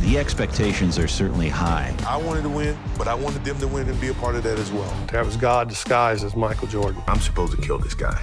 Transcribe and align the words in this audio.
The 0.00 0.20
expectations 0.20 0.96
are 0.98 1.08
certainly 1.08 1.48
high. 1.48 1.92
I 2.06 2.16
wanted 2.16 2.42
to 2.42 2.48
win, 2.48 2.76
but 2.96 3.08
I 3.08 3.14
wanted 3.14 3.42
them 3.44 3.58
to 3.58 3.66
win 3.66 3.88
and 3.88 4.00
be 4.00 4.08
a 4.08 4.14
part 4.14 4.36
of 4.36 4.44
that 4.44 4.58
as 4.60 4.70
well. 4.70 4.92
That 5.10 5.24
was 5.24 5.36
God 5.36 5.68
disguised 5.68 6.24
as 6.24 6.36
Michael 6.36 6.68
Jordan. 6.68 7.02
I'm 7.08 7.20
supposed 7.20 7.52
to 7.56 7.60
kill 7.60 7.78
this 7.78 7.94
guy. 7.94 8.16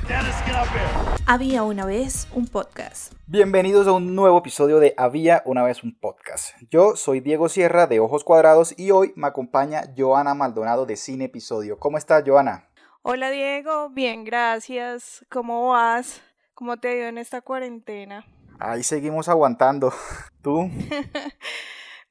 Había 1.28 1.64
una 1.64 1.86
vez 1.86 2.28
un 2.34 2.48
podcast. 2.48 3.14
Bienvenidos 3.28 3.88
a 3.88 3.92
un 3.92 4.16
nuevo 4.16 4.38
episodio 4.38 4.80
de 4.80 4.94
Había 4.98 5.42
una 5.46 5.64
vez 5.64 5.84
un 5.84 5.94
podcast. 5.94 6.56
Yo 6.70 6.96
soy 6.96 7.20
Diego 7.20 7.50
Sierra 7.50 7.88
de 7.88 8.00
Ojos 8.00 8.24
Cuadrados 8.24 8.74
y 8.78 8.92
hoy 8.92 9.12
me 9.16 9.28
acompaña 9.28 9.84
Joana 9.98 10.34
Maldonado 10.34 10.86
de 10.86 10.96
Cine 10.96 11.26
Episodio. 11.26 11.78
¿Cómo 11.78 11.98
estás, 11.98 12.24
Joana? 12.26 12.70
Hola 13.02 13.32
Diego, 13.32 13.90
bien, 13.90 14.24
gracias. 14.24 15.26
¿Cómo 15.30 15.70
vas? 15.70 16.22
¿Cómo 16.62 16.78
te 16.78 16.90
ha 16.90 16.96
ido 16.96 17.08
en 17.08 17.18
esta 17.18 17.42
cuarentena? 17.42 18.24
Ahí 18.60 18.84
seguimos 18.84 19.28
aguantando. 19.28 19.92
¿Tú? 20.44 20.70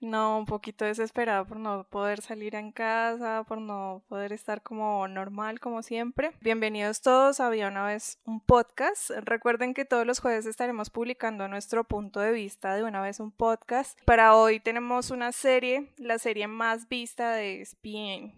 No, 0.02 0.38
un 0.38 0.46
poquito 0.46 0.86
desesperada 0.86 1.44
por 1.44 1.58
no 1.58 1.84
poder 1.84 2.22
salir 2.22 2.54
en 2.54 2.72
casa, 2.72 3.44
por 3.46 3.60
no 3.60 4.02
poder 4.08 4.32
estar 4.32 4.62
como 4.62 5.06
normal 5.06 5.60
como 5.60 5.82
siempre. 5.82 6.32
Bienvenidos 6.40 7.02
todos, 7.02 7.38
había 7.38 7.68
una 7.68 7.84
vez 7.84 8.18
un 8.24 8.40
podcast. 8.40 9.10
Recuerden 9.10 9.74
que 9.74 9.84
todos 9.84 10.06
los 10.06 10.20
jueves 10.20 10.46
estaremos 10.46 10.88
publicando 10.88 11.48
nuestro 11.48 11.84
punto 11.84 12.18
de 12.18 12.32
vista 12.32 12.74
de 12.74 12.82
una 12.82 13.02
vez 13.02 13.20
un 13.20 13.30
podcast. 13.30 14.00
Para 14.06 14.34
hoy 14.34 14.58
tenemos 14.58 15.10
una 15.10 15.32
serie, 15.32 15.92
la 15.98 16.18
serie 16.18 16.46
más 16.46 16.88
vista 16.88 17.32
de 17.32 17.60
ESPN. 17.60 18.32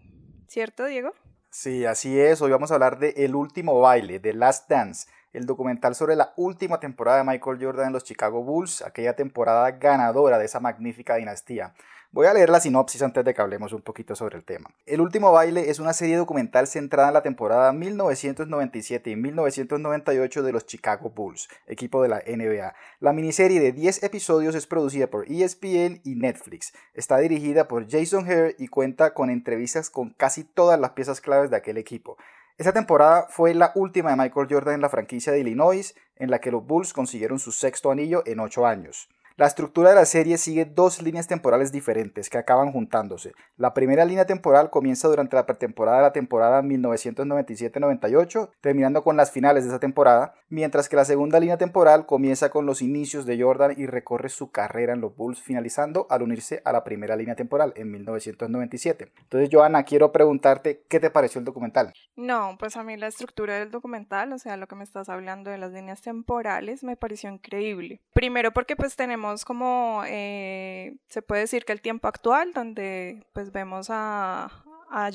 ¿Cierto, 0.49 0.85
Diego? 0.85 1.13
Sí, 1.55 1.85
así 1.85 2.19
es. 2.19 2.41
Hoy 2.41 2.49
vamos 2.49 2.71
a 2.71 2.73
hablar 2.73 2.97
de 2.97 3.09
El 3.15 3.35
último 3.35 3.79
baile, 3.79 4.17
de 4.17 4.33
Last 4.33 4.67
Dance 4.67 5.05
el 5.33 5.45
documental 5.45 5.95
sobre 5.95 6.15
la 6.15 6.33
última 6.35 6.79
temporada 6.79 7.17
de 7.17 7.23
Michael 7.23 7.57
Jordan 7.59 7.87
en 7.87 7.93
los 7.93 8.03
Chicago 8.03 8.43
Bulls, 8.43 8.81
aquella 8.83 9.15
temporada 9.15 9.69
ganadora 9.71 10.37
de 10.37 10.45
esa 10.45 10.59
magnífica 10.59 11.15
dinastía. 11.15 11.73
Voy 12.13 12.27
a 12.27 12.33
leer 12.35 12.51
la 12.51 12.59
sinopsis 12.59 13.01
antes 13.01 13.25
de 13.25 13.33
que 13.33 13.41
hablemos 13.41 13.73
un 13.73 13.81
poquito 13.81 14.15
sobre 14.15 14.37
el 14.37 14.43
tema. 14.43 14.69
El 14.85 15.01
último 15.01 15.31
baile 15.31 15.71
es 15.71 15.79
una 15.79 15.93
serie 15.93 16.15
documental 16.15 16.67
centrada 16.67 17.07
en 17.07 17.15
la 17.15 17.23
temporada 17.23 17.73
1997 17.73 19.09
y 19.09 19.15
1998 19.15 20.43
de 20.43 20.51
los 20.51 20.67
Chicago 20.67 21.09
Bulls, 21.09 21.49
equipo 21.65 22.03
de 22.03 22.09
la 22.09 22.17
NBA. 22.19 22.75
La 22.99 23.13
miniserie 23.13 23.59
de 23.59 23.71
10 23.71 24.03
episodios 24.03 24.53
es 24.53 24.67
producida 24.67 25.07
por 25.07 25.25
ESPN 25.27 26.01
y 26.03 26.13
Netflix. 26.13 26.73
Está 26.93 27.17
dirigida 27.17 27.67
por 27.67 27.89
Jason 27.89 28.25
Hare 28.25 28.55
y 28.59 28.67
cuenta 28.67 29.15
con 29.15 29.31
entrevistas 29.31 29.89
con 29.89 30.11
casi 30.11 30.43
todas 30.43 30.79
las 30.79 30.91
piezas 30.91 31.19
claves 31.19 31.49
de 31.49 31.57
aquel 31.57 31.79
equipo. 31.79 32.17
Esta 32.59 32.73
temporada 32.73 33.25
fue 33.31 33.55
la 33.55 33.71
última 33.73 34.11
de 34.11 34.17
Michael 34.17 34.47
Jordan 34.51 34.75
en 34.75 34.81
la 34.81 34.89
franquicia 34.89 35.33
de 35.33 35.39
Illinois, 35.39 35.95
en 36.17 36.29
la 36.29 36.39
que 36.39 36.51
los 36.51 36.63
Bulls 36.63 36.93
consiguieron 36.93 37.39
su 37.39 37.51
sexto 37.51 37.89
anillo 37.89 38.21
en 38.27 38.39
ocho 38.39 38.67
años. 38.67 39.09
La 39.35 39.47
estructura 39.47 39.89
de 39.89 39.95
la 39.95 40.05
serie 40.05 40.37
sigue 40.37 40.65
dos 40.65 41.01
líneas 41.01 41.25
temporales 41.25 41.71
diferentes 41.71 42.29
que 42.29 42.37
acaban 42.37 42.71
juntándose. 42.71 43.33
La 43.57 43.73
primera 43.73 44.05
línea 44.05 44.27
temporal 44.27 44.69
comienza 44.69 45.07
durante 45.07 45.35
la 45.35 45.47
pretemporada 45.47 45.97
de 45.97 46.03
la 46.03 46.13
temporada 46.13 46.61
1997-98, 46.61 48.51
terminando 48.61 49.03
con 49.03 49.17
las 49.17 49.31
finales 49.31 49.63
de 49.63 49.71
esa 49.71 49.79
temporada, 49.79 50.35
mientras 50.49 50.87
que 50.87 50.97
la 50.97 51.05
segunda 51.05 51.39
línea 51.39 51.57
temporal 51.57 52.05
comienza 52.05 52.51
con 52.51 52.67
los 52.67 52.83
inicios 52.83 53.25
de 53.25 53.41
Jordan 53.41 53.73
y 53.75 53.87
recorre 53.87 54.29
su 54.29 54.51
carrera 54.51 54.93
en 54.93 55.01
los 55.01 55.15
Bulls, 55.15 55.41
finalizando 55.41 56.05
al 56.11 56.21
unirse 56.21 56.61
a 56.63 56.71
la 56.71 56.83
primera 56.83 57.15
línea 57.15 57.35
temporal 57.35 57.73
en 57.75 57.89
1997. 57.89 59.13
Entonces, 59.19 59.49
Joana, 59.51 59.81
quiero 59.81 60.11
preguntarte 60.11 60.83
qué 60.87 60.99
te 60.99 61.09
pareció 61.09 61.39
el 61.39 61.45
documental. 61.45 61.91
No, 62.15 62.55
pues 62.59 62.77
a 62.77 62.83
mí 62.83 62.97
la 62.97 63.07
estructura 63.07 63.57
del 63.57 63.71
documental, 63.71 64.31
o 64.31 64.37
sea, 64.37 64.57
lo 64.57 64.67
que 64.67 64.75
me 64.75 64.83
estás 64.83 65.09
hablando 65.09 65.49
de 65.49 65.57
las 65.57 65.71
líneas 65.71 66.03
temporales, 66.03 66.83
me 66.83 66.95
pareció 66.95 67.31
increíble. 67.31 67.99
Primero 68.13 68.51
porque 68.51 68.75
pues 68.75 68.95
tenemos 68.95 69.22
como, 69.45 70.03
eh, 70.05 70.95
se 71.07 71.21
puede 71.21 71.41
decir 71.41 71.65
que 71.65 71.73
el 71.73 71.81
tiempo 71.81 72.07
actual, 72.07 72.53
donde 72.53 73.25
pues 73.33 73.51
vemos 73.51 73.87
a, 73.89 74.51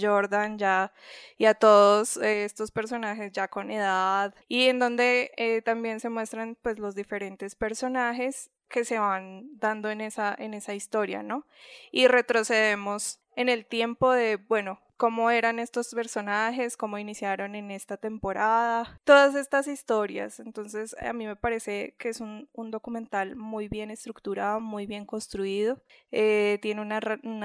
Jordan 0.00 0.59
ya 0.59 0.93
y 1.37 1.44
a 1.44 1.55
todos 1.55 2.16
eh, 2.16 2.44
estos 2.44 2.72
personajes 2.72 3.31
ya 3.31 3.47
con 3.47 3.71
edad 3.71 4.34
y 4.49 4.65
en 4.66 4.81
donde 4.81 5.31
eh, 5.37 5.62
también 5.62 6.00
se 6.00 6.09
muestran 6.09 6.56
pues 6.60 6.81
los 6.81 6.97
diferentes 6.97 7.55
personajes 7.55 8.50
que 8.69 8.84
se 8.84 8.99
van 8.99 9.56
dando 9.59 9.88
en 9.91 10.00
esa, 10.00 10.34
en 10.37 10.54
esa 10.54 10.75
historia, 10.75 11.22
¿no? 11.22 11.47
Y 11.93 12.09
retrocedemos 12.09 13.21
en 13.37 13.49
el 13.49 13.66
tiempo 13.66 14.10
de, 14.10 14.34
bueno, 14.34 14.81
cómo 14.98 15.31
eran 15.31 15.60
estos 15.60 15.94
personajes, 15.94 16.76
cómo 16.76 16.98
iniciaron 16.98 17.54
en 17.54 17.70
esta 17.70 17.97
temporada, 17.97 19.00
todas 19.04 19.34
estas 19.36 19.69
historias. 19.69 20.41
Entonces 20.41 20.94
a 21.00 21.12
mí 21.14 21.26
me 21.26 21.36
parece 21.36 21.94
que 21.98 22.10
es 22.10 22.20
un, 22.20 22.48
documental 22.70 23.36
muy 23.36 23.69
bien 23.69 23.91
estructurado, 23.91 24.60
muy 24.60 24.86
bien 24.86 25.06
construido, 25.06 25.81
eh, 26.10 26.59
tiene 26.60 26.82
una, 26.82 27.00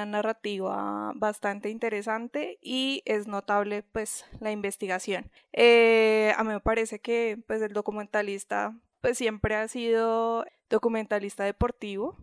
narrativa 0.06 1.14
bastante 1.16 1.70
interesante 1.70 2.58
y 2.62 3.04
es 3.06 3.28
notable 3.28 3.84
pues 3.84 4.26
la 4.40 4.52
investigación. 4.52 5.32
Eh, 5.54 6.34
a 6.36 6.44
mí 6.44 6.50
me 6.50 6.60
parece 6.60 7.00
que 7.00 7.38
pues 7.48 7.62
el 7.62 7.74
documentalista 7.74 8.76
pues 9.00 9.18
siempre 9.18 9.56
ha 9.56 9.68
sido 9.68 10.46
documentalista 10.70 11.44
deportivo, 11.44 12.18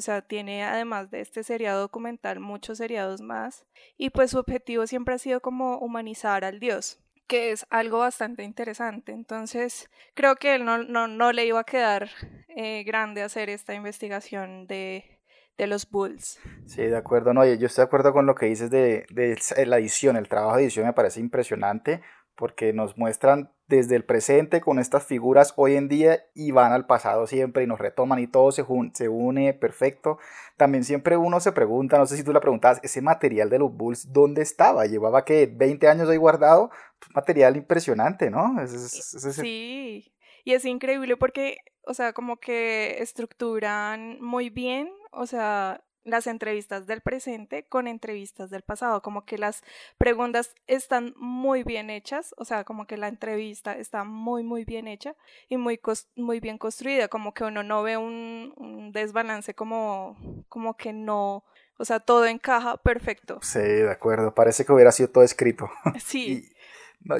o 0.00 0.02
sea, 0.02 0.22
tiene 0.22 0.64
además 0.64 1.10
de 1.10 1.20
este 1.20 1.44
seriado 1.44 1.82
documental 1.82 2.40
muchos 2.40 2.78
seriados 2.78 3.20
más. 3.20 3.66
Y 3.98 4.08
pues 4.08 4.30
su 4.30 4.38
objetivo 4.38 4.86
siempre 4.86 5.14
ha 5.14 5.18
sido 5.18 5.40
como 5.40 5.76
humanizar 5.76 6.42
al 6.42 6.58
dios 6.58 6.98
que 7.26 7.52
es 7.52 7.64
algo 7.70 8.00
bastante 8.00 8.42
interesante. 8.42 9.12
Entonces, 9.12 9.88
creo 10.14 10.34
que 10.34 10.56
él 10.56 10.64
no, 10.64 10.78
no, 10.78 11.32
le 11.32 11.46
iba 11.46 11.60
a 11.60 11.64
quedar 11.64 12.08
eh, 12.48 12.82
grande 12.82 13.22
hacer 13.22 13.48
esta 13.50 13.72
investigación 13.72 14.66
de, 14.66 15.20
de, 15.56 15.68
los 15.68 15.88
Bulls. 15.88 16.40
Sí, 16.66 16.82
de 16.82 16.96
acuerdo. 16.96 17.32
No, 17.32 17.44
yo 17.44 17.66
estoy 17.68 17.82
de 17.82 17.86
acuerdo 17.86 18.12
con 18.12 18.26
lo 18.26 18.34
que 18.34 18.46
dices 18.46 18.68
de, 18.68 19.06
de 19.10 19.66
la 19.66 19.78
edición. 19.78 20.16
El 20.16 20.28
trabajo 20.28 20.56
de 20.56 20.64
edición 20.64 20.86
me 20.86 20.92
parece 20.92 21.20
impresionante 21.20 22.02
porque 22.40 22.72
nos 22.72 22.96
muestran 22.96 23.52
desde 23.68 23.96
el 23.96 24.04
presente 24.04 24.62
con 24.62 24.78
estas 24.78 25.04
figuras 25.04 25.52
hoy 25.56 25.76
en 25.76 25.88
día 25.88 26.24
y 26.34 26.52
van 26.52 26.72
al 26.72 26.86
pasado 26.86 27.26
siempre 27.26 27.62
y 27.62 27.66
nos 27.66 27.78
retoman 27.78 28.18
y 28.18 28.26
todo 28.26 28.50
se, 28.50 28.64
se 28.94 29.08
une 29.10 29.52
perfecto. 29.52 30.18
También 30.56 30.82
siempre 30.82 31.18
uno 31.18 31.38
se 31.38 31.52
pregunta, 31.52 31.98
no 31.98 32.06
sé 32.06 32.16
si 32.16 32.24
tú 32.24 32.32
la 32.32 32.40
preguntabas, 32.40 32.80
ese 32.82 33.02
material 33.02 33.50
de 33.50 33.58
los 33.58 33.72
Bulls, 33.72 34.10
¿dónde 34.10 34.40
estaba? 34.40 34.86
Llevaba 34.86 35.26
que 35.26 35.46
20 35.46 35.86
años 35.86 36.08
ahí 36.08 36.16
guardado, 36.16 36.70
material 37.14 37.56
impresionante, 37.56 38.30
¿no? 38.30 38.56
sí, 38.66 40.10
y 40.42 40.52
es 40.54 40.64
increíble 40.64 41.18
porque, 41.18 41.58
o 41.82 41.92
sea, 41.92 42.14
como 42.14 42.38
que 42.38 43.02
estructuran 43.02 44.18
muy 44.22 44.48
bien, 44.48 44.90
o 45.12 45.26
sea, 45.26 45.84
las 46.04 46.26
entrevistas 46.26 46.86
del 46.86 47.00
presente 47.00 47.66
con 47.66 47.86
entrevistas 47.86 48.50
del 48.50 48.62
pasado, 48.62 49.02
como 49.02 49.24
que 49.24 49.38
las 49.38 49.62
preguntas 49.98 50.54
están 50.66 51.14
muy 51.16 51.62
bien 51.62 51.90
hechas, 51.90 52.34
o 52.38 52.44
sea, 52.44 52.64
como 52.64 52.86
que 52.86 52.96
la 52.96 53.08
entrevista 53.08 53.76
está 53.76 54.04
muy, 54.04 54.42
muy 54.42 54.64
bien 54.64 54.88
hecha 54.88 55.14
y 55.48 55.56
muy, 55.56 55.80
muy 56.16 56.40
bien 56.40 56.58
construida, 56.58 57.08
como 57.08 57.34
que 57.34 57.44
uno 57.44 57.62
no 57.62 57.82
ve 57.82 57.96
un, 57.96 58.54
un 58.56 58.92
desbalance 58.92 59.54
como, 59.54 60.16
como 60.48 60.76
que 60.76 60.92
no, 60.92 61.44
o 61.80 61.84
sea, 61.84 61.98
todo 61.98 62.26
encaja 62.26 62.76
perfecto. 62.76 63.38
Sí, 63.42 63.58
de 63.58 63.90
acuerdo, 63.90 64.34
parece 64.34 64.66
que 64.66 64.72
hubiera 64.72 64.92
sido 64.92 65.08
todo 65.08 65.24
escrito. 65.24 65.70
Sí. 65.98 66.50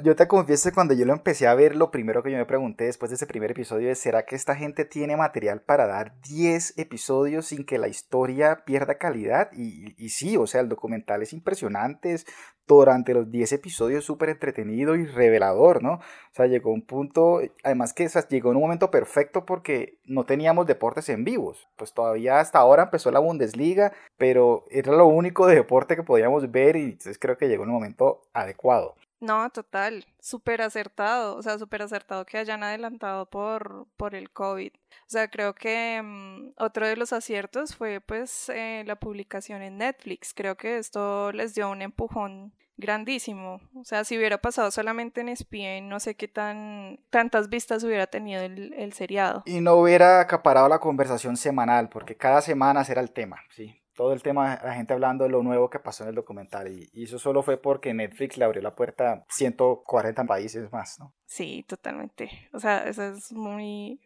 Yo 0.02 0.14
te 0.14 0.28
confieso 0.28 0.70
cuando 0.74 0.92
yo 0.94 1.06
lo 1.06 1.14
empecé 1.14 1.46
a 1.46 1.54
ver, 1.54 1.74
lo 1.74 1.90
primero 1.90 2.22
que 2.22 2.30
yo 2.30 2.36
me 2.36 2.44
pregunté 2.44 2.84
después 2.84 3.10
de 3.10 3.14
ese 3.16 3.26
primer 3.26 3.52
episodio 3.52 3.90
es, 3.90 3.98
¿será 3.98 4.24
que 4.24 4.36
esta 4.36 4.54
gente 4.54 4.84
tiene 4.84 5.16
material 5.16 5.62
para 5.62 5.86
dar 5.86 6.20
10 6.20 6.78
episodios 6.78 7.46
sin 7.46 7.64
que 7.64 7.78
la 7.78 7.88
historia 7.88 8.62
pierda 8.66 8.98
calidad? 8.98 9.50
Y, 9.52 10.08
sí, 10.10 10.36
o 10.36 10.46
sea, 10.46 10.60
el 10.60 10.68
documental 10.68 11.22
es 11.22 11.32
impresionante, 11.32 12.12
es 12.12 12.26
durante 12.66 13.14
los 13.14 13.30
10 13.30 13.52
episodios 13.52 14.04
súper 14.04 14.28
entretenido 14.28 14.96
y 14.96 15.06
revelador, 15.06 15.82
¿no? 15.82 15.94
O 15.94 16.34
sea, 16.34 16.46
llegó 16.46 16.72
un 16.72 16.82
punto, 16.82 17.40
además 17.64 17.94
que 17.94 18.08
llegó 18.28 18.50
en 18.50 18.56
un 18.56 18.62
momento 18.62 18.90
perfecto 18.90 19.46
porque 19.46 19.98
no 20.04 20.24
teníamos 20.24 20.66
deportes 20.66 21.08
en 21.08 21.24
vivos, 21.24 21.68
pues 21.76 21.94
todavía 21.94 22.38
hasta 22.38 22.58
ahora 22.58 22.84
empezó 22.84 23.10
la 23.10 23.18
Bundesliga, 23.18 23.92
pero 24.18 24.66
era 24.70 24.92
lo 24.92 25.06
único 25.06 25.46
de 25.46 25.56
deporte 25.56 25.96
que 25.96 26.02
podíamos 26.02 26.50
ver 26.52 26.76
y 26.76 26.82
entonces 26.82 27.18
creo 27.18 27.38
que 27.38 27.48
llegó 27.48 27.64
en 27.64 27.70
un 27.70 27.76
momento 27.76 28.22
adecuado. 28.34 28.94
No, 29.20 29.50
total, 29.50 30.06
súper 30.18 30.62
acertado, 30.62 31.36
o 31.36 31.42
sea, 31.42 31.58
súper 31.58 31.82
acertado 31.82 32.24
que 32.24 32.38
hayan 32.38 32.62
adelantado 32.62 33.26
por, 33.26 33.86
por 33.98 34.14
el 34.14 34.30
COVID. 34.30 34.72
O 34.72 35.10
sea, 35.10 35.28
creo 35.28 35.54
que 35.54 36.00
mm, 36.02 36.54
otro 36.56 36.86
de 36.86 36.96
los 36.96 37.12
aciertos 37.12 37.76
fue 37.76 38.00
pues 38.00 38.48
eh, 38.48 38.82
la 38.86 38.96
publicación 38.96 39.60
en 39.60 39.76
Netflix. 39.76 40.32
Creo 40.34 40.56
que 40.56 40.78
esto 40.78 41.32
les 41.32 41.54
dio 41.54 41.68
un 41.68 41.82
empujón 41.82 42.54
grandísimo. 42.78 43.60
O 43.76 43.84
sea, 43.84 44.04
si 44.04 44.16
hubiera 44.16 44.38
pasado 44.38 44.70
solamente 44.70 45.20
en 45.20 45.28
ESPN, 45.28 45.88
no 45.88 46.00
sé 46.00 46.14
qué 46.14 46.26
tan 46.26 46.98
tantas 47.10 47.50
vistas 47.50 47.84
hubiera 47.84 48.06
tenido 48.06 48.40
el, 48.40 48.72
el 48.72 48.94
seriado. 48.94 49.42
Y 49.44 49.60
no 49.60 49.74
hubiera 49.74 50.20
acaparado 50.20 50.68
la 50.68 50.78
conversación 50.78 51.36
semanal, 51.36 51.90
porque 51.90 52.16
cada 52.16 52.40
semana 52.40 52.84
será 52.84 53.02
el 53.02 53.12
tema, 53.12 53.36
¿sí? 53.50 53.79
Todo 54.00 54.14
el 54.14 54.22
tema, 54.22 54.58
la 54.64 54.72
gente 54.72 54.94
hablando 54.94 55.24
de 55.24 55.30
lo 55.30 55.42
nuevo 55.42 55.68
que 55.68 55.78
pasó 55.78 56.04
en 56.04 56.08
el 56.08 56.14
documental. 56.14 56.68
Y, 56.68 56.88
y, 56.94 57.04
eso 57.04 57.18
solo 57.18 57.42
fue 57.42 57.58
porque 57.58 57.92
Netflix 57.92 58.38
le 58.38 58.46
abrió 58.46 58.62
la 58.62 58.74
puerta 58.74 59.12
a 59.12 59.24
140 59.28 60.24
países 60.24 60.72
más, 60.72 60.98
¿no? 60.98 61.12
Sí, 61.26 61.66
totalmente. 61.68 62.30
O 62.54 62.60
sea, 62.60 62.88
eso 62.88 63.04
es 63.04 63.30
muy, 63.30 64.00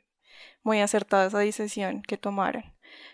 muy 0.65 0.81
acertada 0.81 1.27
esa 1.27 1.39
decisión 1.39 2.03
que 2.03 2.19
tomaron. 2.19 2.65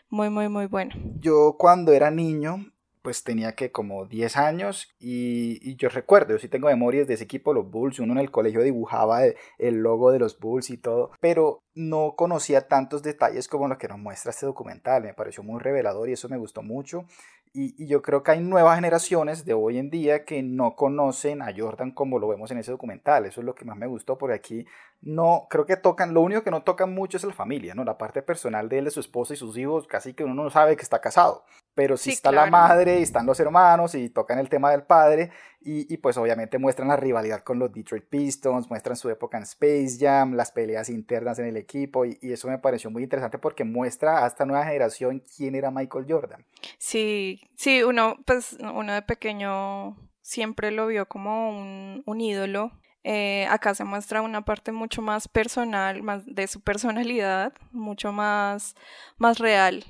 Muy, 0.08 0.30
muy, 0.30 0.48
muy 0.48 0.64
bueno. 0.64 0.94
Yo 1.18 1.56
cuando 1.58 1.92
era 1.92 2.10
niño 2.10 2.64
pues 3.02 3.24
tenía 3.24 3.52
que 3.52 3.72
como 3.72 4.06
10 4.06 4.36
años 4.36 4.94
y, 4.98 5.76
yo 5.76 5.88
recuerdo, 5.88 6.34
yo 6.34 6.38
sí 6.38 6.48
tengo 6.48 6.68
memorias 6.68 7.06
de 7.06 7.14
ese 7.14 7.24
equipo, 7.24 7.54
los 7.54 7.70
Bulls, 7.70 7.98
uno 7.98 8.12
en 8.12 8.18
el 8.18 8.30
colegio 8.30 8.62
dibujaba 8.62 9.22
el, 9.24 9.76
logo 9.76 10.10
de 10.12 10.18
los 10.18 10.38
Bulls 10.38 10.70
y 10.70 10.76
todo, 10.76 11.10
pero 11.20 11.62
no 11.74 12.14
conocía 12.16 12.68
tantos 12.68 13.02
detalles 13.02 13.48
como 13.48 13.68
lo 13.68 13.78
que 13.78 13.88
nos 13.88 13.98
muestra 13.98 14.30
este 14.30 14.46
documental, 14.46 15.02
me 15.02 15.14
pareció 15.14 15.42
muy 15.42 15.60
revelador 15.60 16.08
y 16.08 16.12
eso 16.12 16.28
me 16.28 16.36
gustó 16.36 16.62
mucho 16.62 17.06
y, 17.52 17.86
yo 17.86 18.02
creo 18.02 18.22
que 18.22 18.30
hay 18.32 18.40
nuevas 18.40 18.76
generaciones 18.76 19.44
de 19.44 19.54
hoy 19.54 19.78
en 19.78 19.90
día 19.90 20.24
que 20.24 20.42
no 20.42 20.76
conocen 20.76 21.42
a 21.42 21.52
Jordan 21.56 21.90
como 21.90 22.18
lo 22.18 22.28
vemos 22.28 22.50
en 22.50 22.58
ese 22.58 22.70
documental, 22.70 23.26
eso 23.26 23.40
es 23.40 23.44
lo 23.44 23.54
que 23.54 23.64
más 23.64 23.76
me 23.76 23.86
gustó 23.86 24.18
porque 24.18 24.36
aquí 24.36 24.66
no, 25.00 25.46
creo 25.50 25.66
que 25.66 25.76
tocan, 25.76 26.14
lo 26.14 26.20
único 26.20 26.42
que 26.42 26.50
no 26.50 26.62
tocan 26.62 26.94
mucho 26.94 27.16
es 27.16 27.24
la 27.24 27.32
familia, 27.32 27.74
¿no? 27.74 27.84
La 27.84 27.98
parte 27.98 28.22
personal 28.22 28.68
de 28.68 28.78
él, 28.78 28.84
de 28.84 28.90
su 28.90 29.00
esposa 29.00 29.34
y 29.34 29.36
sus 29.36 29.56
hijos, 29.56 29.86
casi 29.86 30.14
que 30.14 30.24
uno 30.24 30.34
no 30.34 30.50
sabe 30.50 30.76
que 30.76 30.82
está 30.82 31.00
casado 31.00 31.44
pero 31.74 31.96
sí, 31.96 32.10
está 32.10 32.32
la 32.32 32.46
madre 32.46 33.00
y 33.00 33.02
están 33.02 33.26
los 33.26 33.38
hermanos 33.40 33.94
y 33.94 34.10
tocan 34.10 34.38
el 34.38 34.48
tema 34.48 34.70
del 34.70 34.82
padre 34.82 35.30
y, 35.62 35.96
pues 35.98 36.16
obviamente 36.16 36.58
muestran 36.58 36.88
la 36.88 36.96
rivalidad 36.96 37.42
con 37.42 37.58
los 37.58 37.70
Detroit 37.70 38.04
Pistons, 38.04 38.70
muestran 38.70 38.96
su 38.96 39.10
época 39.10 39.36
en 39.36 39.42
Space 39.42 39.98
Jam, 40.00 40.32
las 40.32 40.52
peleas 40.52 40.88
internas 40.88 41.38
en 41.38 41.46
el 41.46 41.56
equipo 41.56 42.06
y, 42.06 42.18
eso 42.22 42.48
me 42.48 42.58
pareció 42.58 42.90
muy 42.90 43.02
interesante 43.02 43.38
porque 43.38 43.64
muestra 43.64 44.24
a 44.24 44.26
esta 44.26 44.46
nueva 44.46 44.64
generación 44.64 45.22
quién 45.36 45.54
era 45.54 45.70
Michael 45.70 46.06
Jordan. 46.08 46.44
Sí, 46.78 47.40
sí, 47.56 47.82
uno 47.82 48.16
pues 48.24 48.56
uno 48.60 48.94
de 48.94 49.02
pequeño 49.02 49.96
siempre 50.22 50.70
lo 50.70 50.86
vio 50.86 51.06
como 51.06 51.50
un, 51.50 52.02
un 52.06 52.20
ídolo. 52.20 52.72
Eh, 53.02 53.46
acá 53.48 53.74
se 53.74 53.84
muestra 53.84 54.22
una 54.22 54.44
parte 54.44 54.72
mucho 54.72 55.02
más 55.02 55.28
personal, 55.28 56.02
más 56.02 56.24
de 56.26 56.46
su 56.46 56.60
personalidad, 56.60 57.52
mucho 57.72 58.12
más, 58.12 58.74
más 59.18 59.38
real 59.38 59.84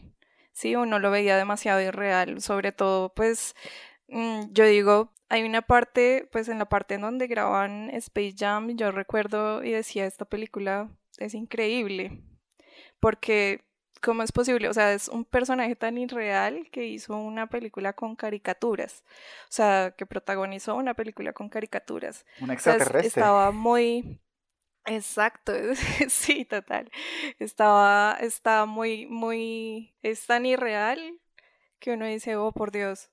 sí, 0.61 0.77
uno 0.77 0.99
lo 0.99 1.11
veía 1.11 1.37
demasiado 1.37 1.81
irreal, 1.81 2.41
sobre 2.43 2.73
todo, 2.73 3.15
pues, 3.15 3.55
mm, 4.09 4.53
yo 4.53 4.67
digo, 4.67 5.13
hay 5.29 5.43
una 5.45 5.63
parte, 5.63 6.29
pues 6.33 6.49
en 6.49 6.59
la 6.59 6.69
parte 6.69 6.95
en 6.95 7.03
donde 7.03 7.27
graban 7.29 7.91
Space 7.91 8.35
Jam, 8.37 8.77
yo 8.77 8.91
recuerdo 8.93 9.65
y 9.65 9.71
decía, 9.71 10.07
esta 10.07 10.25
película 10.25 10.91
es 11.19 11.35
increíble, 11.35 12.23
porque 13.01 13.65
¿cómo 14.03 14.23
es 14.23 14.33
posible? 14.33 14.69
O 14.69 14.75
sea, 14.75 14.93
es 14.93 15.09
un 15.09 15.25
personaje 15.25 15.77
tan 15.77 15.99
irreal 15.99 16.69
que 16.71 16.87
hizo 16.87 17.17
una 17.17 17.49
película 17.49 17.93
con 17.93 18.17
caricaturas. 18.17 19.05
O 19.45 19.53
sea, 19.53 19.95
que 19.97 20.07
protagonizó 20.07 20.75
una 20.77 20.95
película 20.95 21.33
con 21.33 21.49
caricaturas. 21.49 22.27
Un 22.41 22.51
extraterrestre. 22.51 23.07
estaba 23.07 23.51
muy, 23.51 24.21
Exacto, 24.91 25.53
sí, 26.09 26.45
total. 26.45 26.91
Estaba, 27.39 28.17
estaba 28.21 28.67
muy, 28.67 29.07
muy, 29.07 29.95
es 30.03 30.27
tan 30.27 30.47
irreal 30.47 31.21
que 31.79 31.93
uno 31.93 32.07
dice, 32.07 32.35
oh, 32.37 32.51
por 32.53 32.73
Dios, 32.73 33.11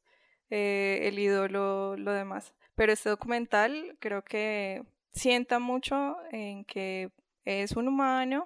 eh, 0.49 1.01
el 1.03 1.19
ídolo, 1.19 1.95
lo 1.95 2.13
demás. 2.13 2.55
Pero 2.75 2.93
este 2.93 3.09
documental 3.09 3.95
creo 3.99 4.23
que 4.23 4.85
sienta 5.13 5.59
mucho 5.59 6.17
en 6.31 6.65
que 6.65 7.11
es 7.45 7.73
un 7.73 7.87
humano, 7.87 8.45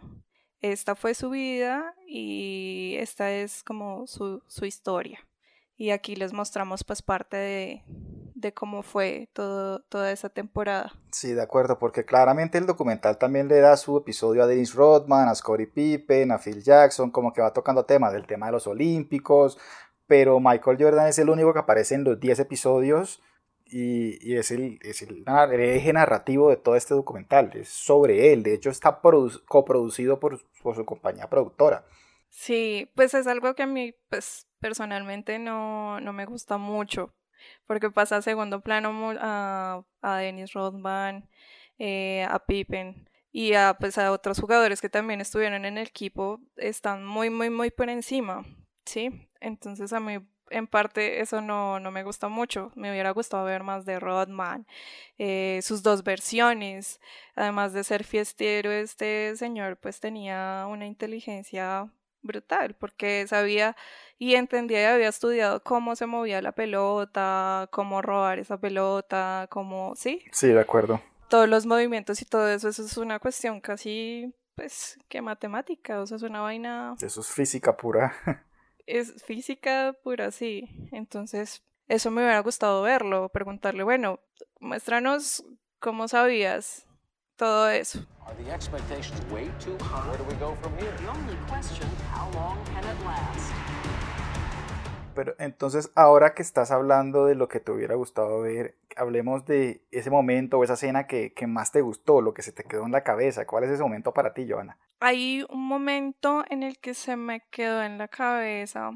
esta 0.59 0.95
fue 0.95 1.13
su 1.13 1.29
vida 1.29 1.95
y 2.07 2.95
esta 2.99 3.31
es 3.31 3.63
como 3.63 4.07
su, 4.07 4.43
su 4.47 4.65
historia. 4.65 5.25
Y 5.77 5.91
aquí 5.91 6.17
les 6.17 6.33
mostramos 6.33 6.83
pues 6.83 7.01
parte 7.01 7.37
de, 7.37 7.83
de 8.41 8.53
cómo 8.53 8.83
fue 8.83 9.29
todo, 9.33 9.81
toda 9.83 10.11
esa 10.11 10.29
temporada. 10.29 10.91
Sí, 11.11 11.33
de 11.33 11.41
acuerdo, 11.41 11.79
porque 11.79 12.03
claramente 12.03 12.57
el 12.57 12.65
documental 12.65 13.17
también 13.17 13.47
le 13.47 13.59
da 13.59 13.77
su 13.77 13.97
episodio 13.97 14.43
a 14.43 14.47
Dennis 14.47 14.73
Rodman, 14.73 15.29
a 15.29 15.35
Scottie 15.35 15.67
Pippen, 15.67 16.31
a 16.31 16.39
Phil 16.39 16.61
Jackson, 16.61 17.11
como 17.11 17.31
que 17.31 17.41
va 17.41 17.53
tocando 17.53 17.85
temas 17.85 18.11
del 18.11 18.25
tema 18.25 18.47
de 18.47 18.53
los 18.53 18.67
Olímpicos, 18.67 19.57
pero 20.07 20.39
Michael 20.39 20.77
Jordan 20.79 21.07
es 21.07 21.19
el 21.19 21.29
único 21.29 21.53
que 21.53 21.59
aparece 21.59 21.95
en 21.95 22.03
los 22.03 22.19
10 22.19 22.39
episodios 22.39 23.21
y, 23.65 24.35
es, 24.35 24.51
el, 24.51 24.79
es 24.81 25.01
el, 25.01 25.23
eje 25.25 25.93
narrativo 25.93 26.49
de 26.49 26.57
todo 26.57 26.75
este 26.75 26.93
documental, 26.93 27.51
es 27.53 27.69
sobre 27.69 28.33
él, 28.33 28.43
de 28.43 28.53
hecho 28.53 28.69
está 28.69 28.99
coproducido 29.47 30.19
por, 30.19 30.41
por 30.61 30.75
su 30.75 30.85
compañía 30.85 31.29
productora. 31.29 31.85
Sí, 32.29 32.89
pues 32.95 33.13
es 33.13 33.27
algo 33.27 33.55
que 33.55 33.63
a 33.63 33.67
mí 33.67 33.93
pues 34.09 34.47
personalmente 34.59 35.39
no, 35.39 35.99
no 36.01 36.13
me 36.13 36.25
gusta 36.25 36.57
mucho 36.57 37.13
porque 37.65 37.89
pasa 37.89 38.17
a 38.17 38.21
segundo 38.21 38.61
plano 38.61 38.91
a, 39.19 39.83
a 40.01 40.17
Dennis 40.17 40.53
Rodman, 40.53 41.29
eh, 41.79 42.25
a 42.29 42.39
Pippen 42.39 43.09
y 43.31 43.53
a, 43.53 43.75
pues, 43.79 43.97
a 43.97 44.11
otros 44.11 44.39
jugadores 44.39 44.81
que 44.81 44.89
también 44.89 45.21
estuvieron 45.21 45.65
en 45.65 45.77
el 45.77 45.87
equipo, 45.87 46.39
están 46.57 47.05
muy, 47.05 47.29
muy, 47.29 47.49
muy 47.49 47.71
por 47.71 47.89
encima, 47.89 48.45
¿sí? 48.85 49.29
Entonces 49.39 49.93
a 49.93 49.99
mí 49.99 50.19
en 50.51 50.67
parte 50.67 51.21
eso 51.21 51.41
no, 51.41 51.79
no 51.79 51.91
me 51.91 52.03
gusta 52.03 52.27
mucho. 52.27 52.71
Me 52.75 52.91
hubiera 52.91 53.11
gustado 53.11 53.45
ver 53.45 53.63
más 53.63 53.85
de 53.85 53.99
Rodman, 53.99 54.67
eh, 55.17 55.59
sus 55.63 55.81
dos 55.81 56.03
versiones. 56.03 56.99
Además 57.35 57.73
de 57.73 57.83
ser 57.83 58.03
fiestero, 58.03 58.71
este 58.71 59.35
señor 59.35 59.77
pues 59.77 59.99
tenía 59.99 60.65
una 60.69 60.85
inteligencia 60.85 61.89
brutal, 62.21 62.75
porque 62.75 63.25
sabía 63.27 63.75
y 64.17 64.35
entendía 64.35 64.81
y 64.81 64.85
había 64.85 65.09
estudiado 65.09 65.63
cómo 65.63 65.95
se 65.95 66.05
movía 66.05 66.41
la 66.41 66.51
pelota, 66.51 67.67
cómo 67.71 68.01
robar 68.01 68.39
esa 68.39 68.59
pelota, 68.59 69.47
cómo, 69.49 69.95
¿sí? 69.95 70.23
Sí, 70.31 70.47
de 70.47 70.59
acuerdo. 70.59 71.01
Todos 71.29 71.49
los 71.49 71.65
movimientos 71.65 72.21
y 72.21 72.25
todo 72.25 72.47
eso, 72.47 72.69
eso 72.69 72.83
es 72.83 72.97
una 72.97 73.19
cuestión 73.19 73.61
casi, 73.61 74.33
pues, 74.55 74.99
que 75.07 75.21
matemática, 75.21 76.01
o 76.01 76.05
sea, 76.05 76.17
es 76.17 76.23
una 76.23 76.41
vaina... 76.41 76.95
Eso 77.01 77.21
es 77.21 77.29
física 77.29 77.77
pura. 77.77 78.13
es 78.85 79.23
física 79.23 79.95
pura, 80.03 80.31
sí. 80.31 80.69
Entonces, 80.91 81.63
eso 81.87 82.11
me 82.11 82.21
hubiera 82.21 82.39
gustado 82.41 82.81
verlo, 82.81 83.29
preguntarle, 83.29 83.83
bueno, 83.83 84.19
muéstranos 84.59 85.43
cómo 85.79 86.07
sabías 86.07 86.85
todo 87.41 87.69
eso. 87.69 88.05
Pero 95.15 95.35
entonces, 95.39 95.91
ahora 95.95 96.35
que 96.35 96.43
estás 96.43 96.69
hablando 96.69 97.25
de 97.25 97.33
lo 97.33 97.47
que 97.47 97.59
te 97.59 97.71
hubiera 97.71 97.95
gustado 97.95 98.41
ver, 98.41 98.77
hablemos 98.95 99.43
de 99.45 99.83
ese 99.89 100.11
momento 100.11 100.59
o 100.59 100.63
esa 100.63 100.75
escena 100.75 101.07
que, 101.07 101.33
que, 101.33 101.47
más 101.47 101.71
te 101.71 101.81
gustó, 101.81 102.21
lo 102.21 102.35
que 102.35 102.43
se 102.43 102.51
te 102.51 102.63
quedó 102.63 102.85
en 102.85 102.91
la 102.91 103.03
cabeza. 103.03 103.47
¿Cuál 103.47 103.63
es 103.63 103.71
ese 103.71 103.81
momento 103.81 104.13
para 104.13 104.35
ti, 104.35 104.47
Joana? 104.47 104.77
Hay 104.99 105.43
un 105.49 105.67
momento 105.67 106.45
en 106.47 106.61
el 106.61 106.77
que 106.77 106.93
se 106.93 107.15
me 107.15 107.41
quedó 107.49 107.81
en 107.81 107.97
la 107.97 108.07
cabeza 108.07 108.91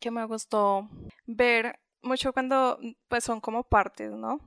que 0.00 0.10
me 0.10 0.24
gustó 0.24 0.88
ver 1.26 1.78
mucho 2.00 2.32
cuando 2.32 2.78
pues 3.08 3.24
son 3.24 3.42
como 3.42 3.62
partes, 3.62 4.10
¿no? 4.10 4.40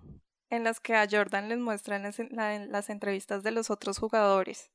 En 0.49 0.63
las 0.63 0.79
que 0.79 0.95
a 0.95 1.07
Jordan 1.09 1.49
les 1.49 1.59
muestran 1.59 2.05
en 2.05 2.71
las 2.71 2.89
entrevistas 2.89 3.43
de 3.43 3.51
los 3.51 3.69
otros 3.69 3.99
jugadores. 3.99 4.71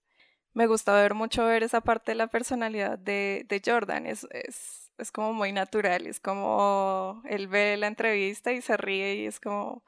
Me 0.54 0.66
gusta 0.66 0.94
ver 0.94 1.14
mucho 1.14 1.46
ver 1.46 1.62
esa 1.62 1.80
parte 1.80 2.12
de 2.12 2.16
la 2.16 2.26
personalidad 2.26 2.98
de, 2.98 3.46
de 3.48 3.62
Jordan, 3.64 4.06
es, 4.06 4.26
es, 4.32 4.92
es, 4.98 5.10
como 5.10 5.32
muy 5.32 5.52
natural, 5.52 6.06
es 6.06 6.20
como 6.20 7.22
él 7.26 7.48
ve 7.48 7.76
la 7.78 7.86
entrevista 7.86 8.52
y 8.52 8.60
se 8.60 8.76
ríe 8.76 9.14
y 9.16 9.26
es 9.26 9.40
como 9.40 9.82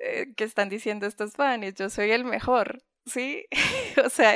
eh, 0.00 0.32
que 0.36 0.44
están 0.44 0.68
diciendo 0.70 1.06
estos 1.06 1.34
fans, 1.34 1.74
yo 1.74 1.90
soy 1.90 2.10
el 2.12 2.24
mejor, 2.24 2.82
¿sí? 3.06 3.46
o 4.04 4.08
sea, 4.10 4.34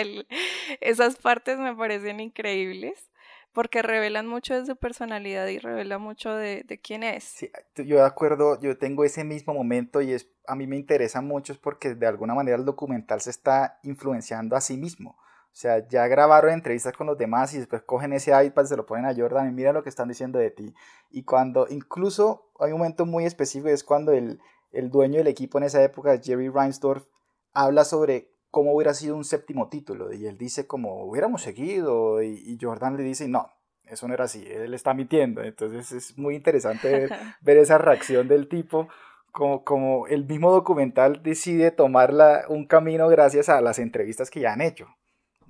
esas 0.81 1.17
partes 1.17 1.59
me 1.59 1.75
parecen 1.75 2.21
increíbles 2.21 3.09
porque 3.53 3.83
revelan 3.83 4.27
mucho 4.27 4.55
de 4.55 4.67
su 4.67 4.77
personalidad 4.77 5.47
y 5.49 5.59
revela 5.59 5.99
mucho 5.99 6.35
de, 6.35 6.65
de, 6.67 6.81
quién 6.81 7.03
es. 7.03 7.25
Sí, 7.25 7.51
yo 7.77 7.97
de 7.97 8.05
acuerdo, 8.05 8.61
yo 8.61 8.79
tengo 8.79 9.05
ese 9.05 9.25
mismo 9.25 9.55
momento 9.55 10.01
y 10.01 10.13
es, 10.13 10.29
a 10.47 10.55
mí 10.55 10.67
me 10.67 10.77
interesa 10.77 11.21
mucho 11.21 11.53
es 11.53 11.59
porque 11.59 11.95
de 11.95 12.07
alguna 12.07 12.35
manera 12.35 12.57
el 12.57 12.65
documental 12.65 13.21
se 13.21 13.31
está 13.31 13.79
influenciando 13.83 14.57
a 14.57 14.61
sí 14.61 14.77
mismo. 14.77 15.17
O 15.59 15.61
sea, 15.61 15.89
ya 15.89 16.07
grabaron 16.07 16.53
entrevistas 16.53 16.93
con 16.93 17.09
los 17.09 17.19
demás 17.19 17.53
y 17.53 17.59
después 17.59 17.83
cogen 17.83 18.13
ese 18.13 18.31
iPad, 18.45 18.67
se 18.67 18.77
lo 18.77 18.87
ponen 18.87 19.07
a 19.07 19.15
Jordan 19.15 19.49
y 19.49 19.53
mira 19.53 19.73
lo 19.73 19.83
que 19.83 19.89
están 19.89 20.09
diciendo 20.09 20.39
de 20.39 20.51
ti. 20.51 20.73
Y 21.11 21.25
cuando, 21.25 21.67
incluso 21.69 22.53
hay 22.61 22.71
un 22.71 22.79
momento 22.79 23.07
muy 23.07 23.25
específico, 23.25 23.69
es 23.69 23.83
cuando 23.83 24.13
el, 24.13 24.41
el 24.71 24.91
dueño 24.91 25.19
del 25.19 25.27
equipo 25.27 25.59
en 25.59 25.65
esa 25.65 25.83
época, 25.83 26.21
Jerry 26.23 26.49
Reinsdorf, 26.49 27.07
habla 27.55 27.85
sobre 27.85 28.31
cómo 28.51 28.75
hubiera 28.75 28.95
sido 28.95 29.17
un 29.17 29.25
séptimo 29.25 29.69
título. 29.69 30.13
Y 30.13 30.27
él 30.27 30.39
dice 30.39 30.67
como 30.67 31.05
hubiéramos 31.05 31.43
seguido. 31.43 32.23
Y, 32.23 32.59
Jordan 32.61 32.97
le 32.97 33.03
dice, 33.03 33.29
no, 33.29 33.51
eso 33.85 34.09
no 34.09 34.15
era 34.15 34.25
así, 34.25 34.45
él 34.47 34.75
está 34.75 34.95
mintiendo. 34.95 35.43
Entonces 35.43 35.93
es 35.93 36.19
muy 36.19 36.35
interesante 36.35 37.09
ver, 37.41 37.57
esa 37.59 37.79
reacción 37.79 38.29
del 38.29 38.49
tipo. 38.49 38.89
Como, 39.31 39.63
como 39.63 40.07
el 40.09 40.25
mismo 40.25 40.51
documental 40.51 41.23
decide 41.23 41.71
tomar 41.71 42.13
un 42.49 42.67
camino 42.67 43.09
gracias 43.09 43.49
a 43.49 43.61
las 43.61 43.79
entrevistas 43.79 44.31
que 44.31 44.41
ya 44.41 44.55
han 44.55 44.63
hecho. 44.63 44.89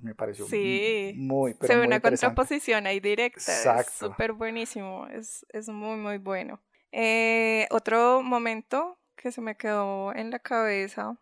Me 0.01 0.15
pareció 0.15 0.45
sí. 0.45 1.13
muy, 1.17 1.55
pero 1.55 1.67
Se 1.67 1.73
ve 1.73 1.79
muy 1.79 1.87
una 1.87 1.99
contraposición 1.99 2.87
ahí 2.87 2.99
directa. 2.99 3.39
Exacto. 3.39 3.89
Es 3.89 3.93
súper 4.11 4.33
buenísimo. 4.33 5.07
Es, 5.07 5.45
es 5.49 5.69
muy, 5.69 5.97
muy 5.97 6.17
bueno. 6.17 6.61
Eh, 6.91 7.67
otro 7.71 8.21
momento 8.21 8.97
que 9.15 9.31
se 9.31 9.41
me 9.41 9.55
quedó 9.55 10.13
en 10.13 10.31
la 10.31 10.39
cabeza, 10.39 11.17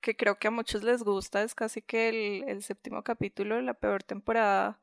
que 0.00 0.16
creo 0.16 0.38
que 0.38 0.48
a 0.48 0.50
muchos 0.50 0.82
les 0.82 1.02
gusta, 1.02 1.42
es 1.42 1.54
casi 1.54 1.82
que 1.82 2.08
el, 2.08 2.48
el 2.48 2.62
séptimo 2.62 3.02
capítulo, 3.02 3.60
la 3.60 3.74
peor 3.74 4.02
temporada 4.02 4.80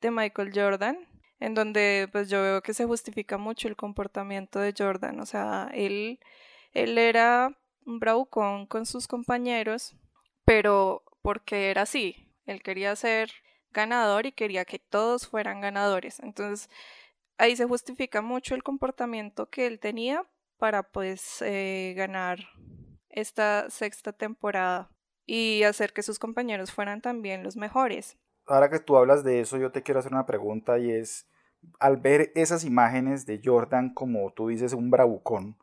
de 0.00 0.10
Michael 0.10 0.52
Jordan, 0.54 0.98
en 1.40 1.54
donde 1.54 2.08
pues 2.12 2.28
yo 2.28 2.42
veo 2.42 2.62
que 2.62 2.74
se 2.74 2.84
justifica 2.84 3.38
mucho 3.38 3.68
el 3.68 3.76
comportamiento 3.76 4.60
de 4.60 4.74
Jordan. 4.76 5.20
O 5.20 5.26
sea, 5.26 5.70
él, 5.72 6.20
él 6.72 6.98
era 6.98 7.56
un 7.86 8.00
bravucón 8.00 8.66
con 8.66 8.86
sus 8.86 9.06
compañeros, 9.06 9.96
pero 10.44 11.02
porque 11.22 11.70
era 11.70 11.82
así. 11.82 12.16
Él 12.46 12.62
quería 12.62 12.94
ser 12.96 13.30
ganador 13.70 14.26
y 14.26 14.32
quería 14.32 14.64
que 14.64 14.78
todos 14.78 15.28
fueran 15.28 15.60
ganadores. 15.60 16.20
Entonces, 16.20 16.70
ahí 17.38 17.56
se 17.56 17.66
justifica 17.66 18.22
mucho 18.22 18.54
el 18.54 18.62
comportamiento 18.62 19.48
que 19.50 19.66
él 19.66 19.78
tenía 19.78 20.24
para 20.58 20.82
pues 20.82 21.42
eh, 21.42 21.94
ganar 21.96 22.40
esta 23.10 23.68
sexta 23.70 24.12
temporada 24.12 24.90
y 25.26 25.62
hacer 25.64 25.92
que 25.92 26.02
sus 26.02 26.18
compañeros 26.18 26.72
fueran 26.72 27.00
también 27.00 27.42
los 27.42 27.56
mejores. 27.56 28.16
Ahora 28.46 28.70
que 28.70 28.78
tú 28.78 28.96
hablas 28.96 29.24
de 29.24 29.40
eso, 29.40 29.58
yo 29.58 29.70
te 29.70 29.82
quiero 29.82 30.00
hacer 30.00 30.12
una 30.12 30.26
pregunta 30.26 30.78
y 30.78 30.90
es, 30.90 31.28
al 31.78 31.98
ver 31.98 32.32
esas 32.34 32.64
imágenes 32.64 33.26
de 33.26 33.40
Jordan 33.44 33.92
como 33.92 34.32
tú 34.32 34.48
dices, 34.48 34.72
un 34.72 34.90
bravucón, 34.90 35.58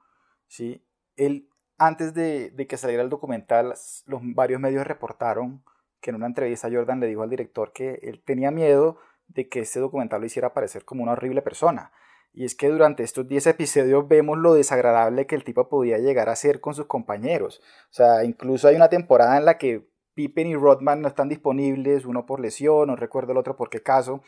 ¿sí? 0.48 0.86
Él, 1.16 1.50
antes 1.78 2.14
de, 2.14 2.52
de 2.52 2.68
que 2.68 2.78
saliera 2.78 3.02
el 3.02 3.10
documental, 3.10 3.74
los 4.06 4.22
varios 4.36 4.62
medios 4.62 4.86
reportaron 4.86 5.64
que 6.00 6.12
en 6.12 6.18
una 6.18 6.28
entrevista 6.28 6.70
Jordan 6.72 7.00
le 7.00 7.08
dijo 7.08 7.24
al 7.24 7.32
director 7.32 7.74
que 7.74 8.00
él 8.04 8.22
tenía 8.24 8.52
miedo 8.52 9.00
de 9.28 9.50
que 9.50 9.62
este 9.62 9.80
documental 9.80 10.22
lo 10.22 10.28
hiciera 10.28 10.54
parecer 10.54 10.86
como 10.86 11.02
una 11.02 11.14
horrible 11.14 11.42
persona. 11.42 11.92
Y 12.38 12.44
es 12.44 12.54
que 12.54 12.68
durante 12.68 13.04
estos 13.04 13.26
10 13.30 13.48
episodios 13.48 14.10
vemos 14.10 14.38
lo 14.38 14.54
desagradable 14.54 15.26
que 15.26 15.36
el 15.36 15.46
tipo 15.46 15.70
podía 15.70 16.00
llegar 16.00 16.28
a 16.28 16.36
ser 16.36 16.60
con 16.60 16.76
sus 16.76 16.86
compañeros. 16.86 17.62
O 17.90 17.94
sea, 17.94 18.26
incluso 18.26 18.68
hay 18.68 18.76
una 18.76 18.90
temporada 18.90 19.38
en 19.38 19.46
la 19.46 19.58
que 19.58 19.88
Pippen 20.16 20.48
y 20.48 20.56
Rodman 20.56 21.02
no 21.02 21.08
están 21.08 21.30
disponibles, 21.30 22.04
uno 22.04 22.26
por 22.26 22.42
lesión, 22.42 22.88
no 22.88 22.98
recuerdo 22.98 23.32
el 23.32 23.38
otro 23.38 23.56
por 23.56 23.70
qué 23.70 23.82
caso. 23.82 24.22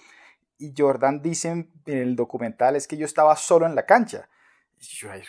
Y 0.58 0.74
Jordan 0.76 1.22
dice 1.22 1.50
en 1.50 1.70
el 1.86 2.16
documental 2.16 2.78
es 2.78 2.88
que 2.88 2.96
yo 2.96 3.06
estaba 3.06 3.36
solo 3.36 3.66
en 3.66 3.76
la 3.76 3.86
cancha. 3.86 4.30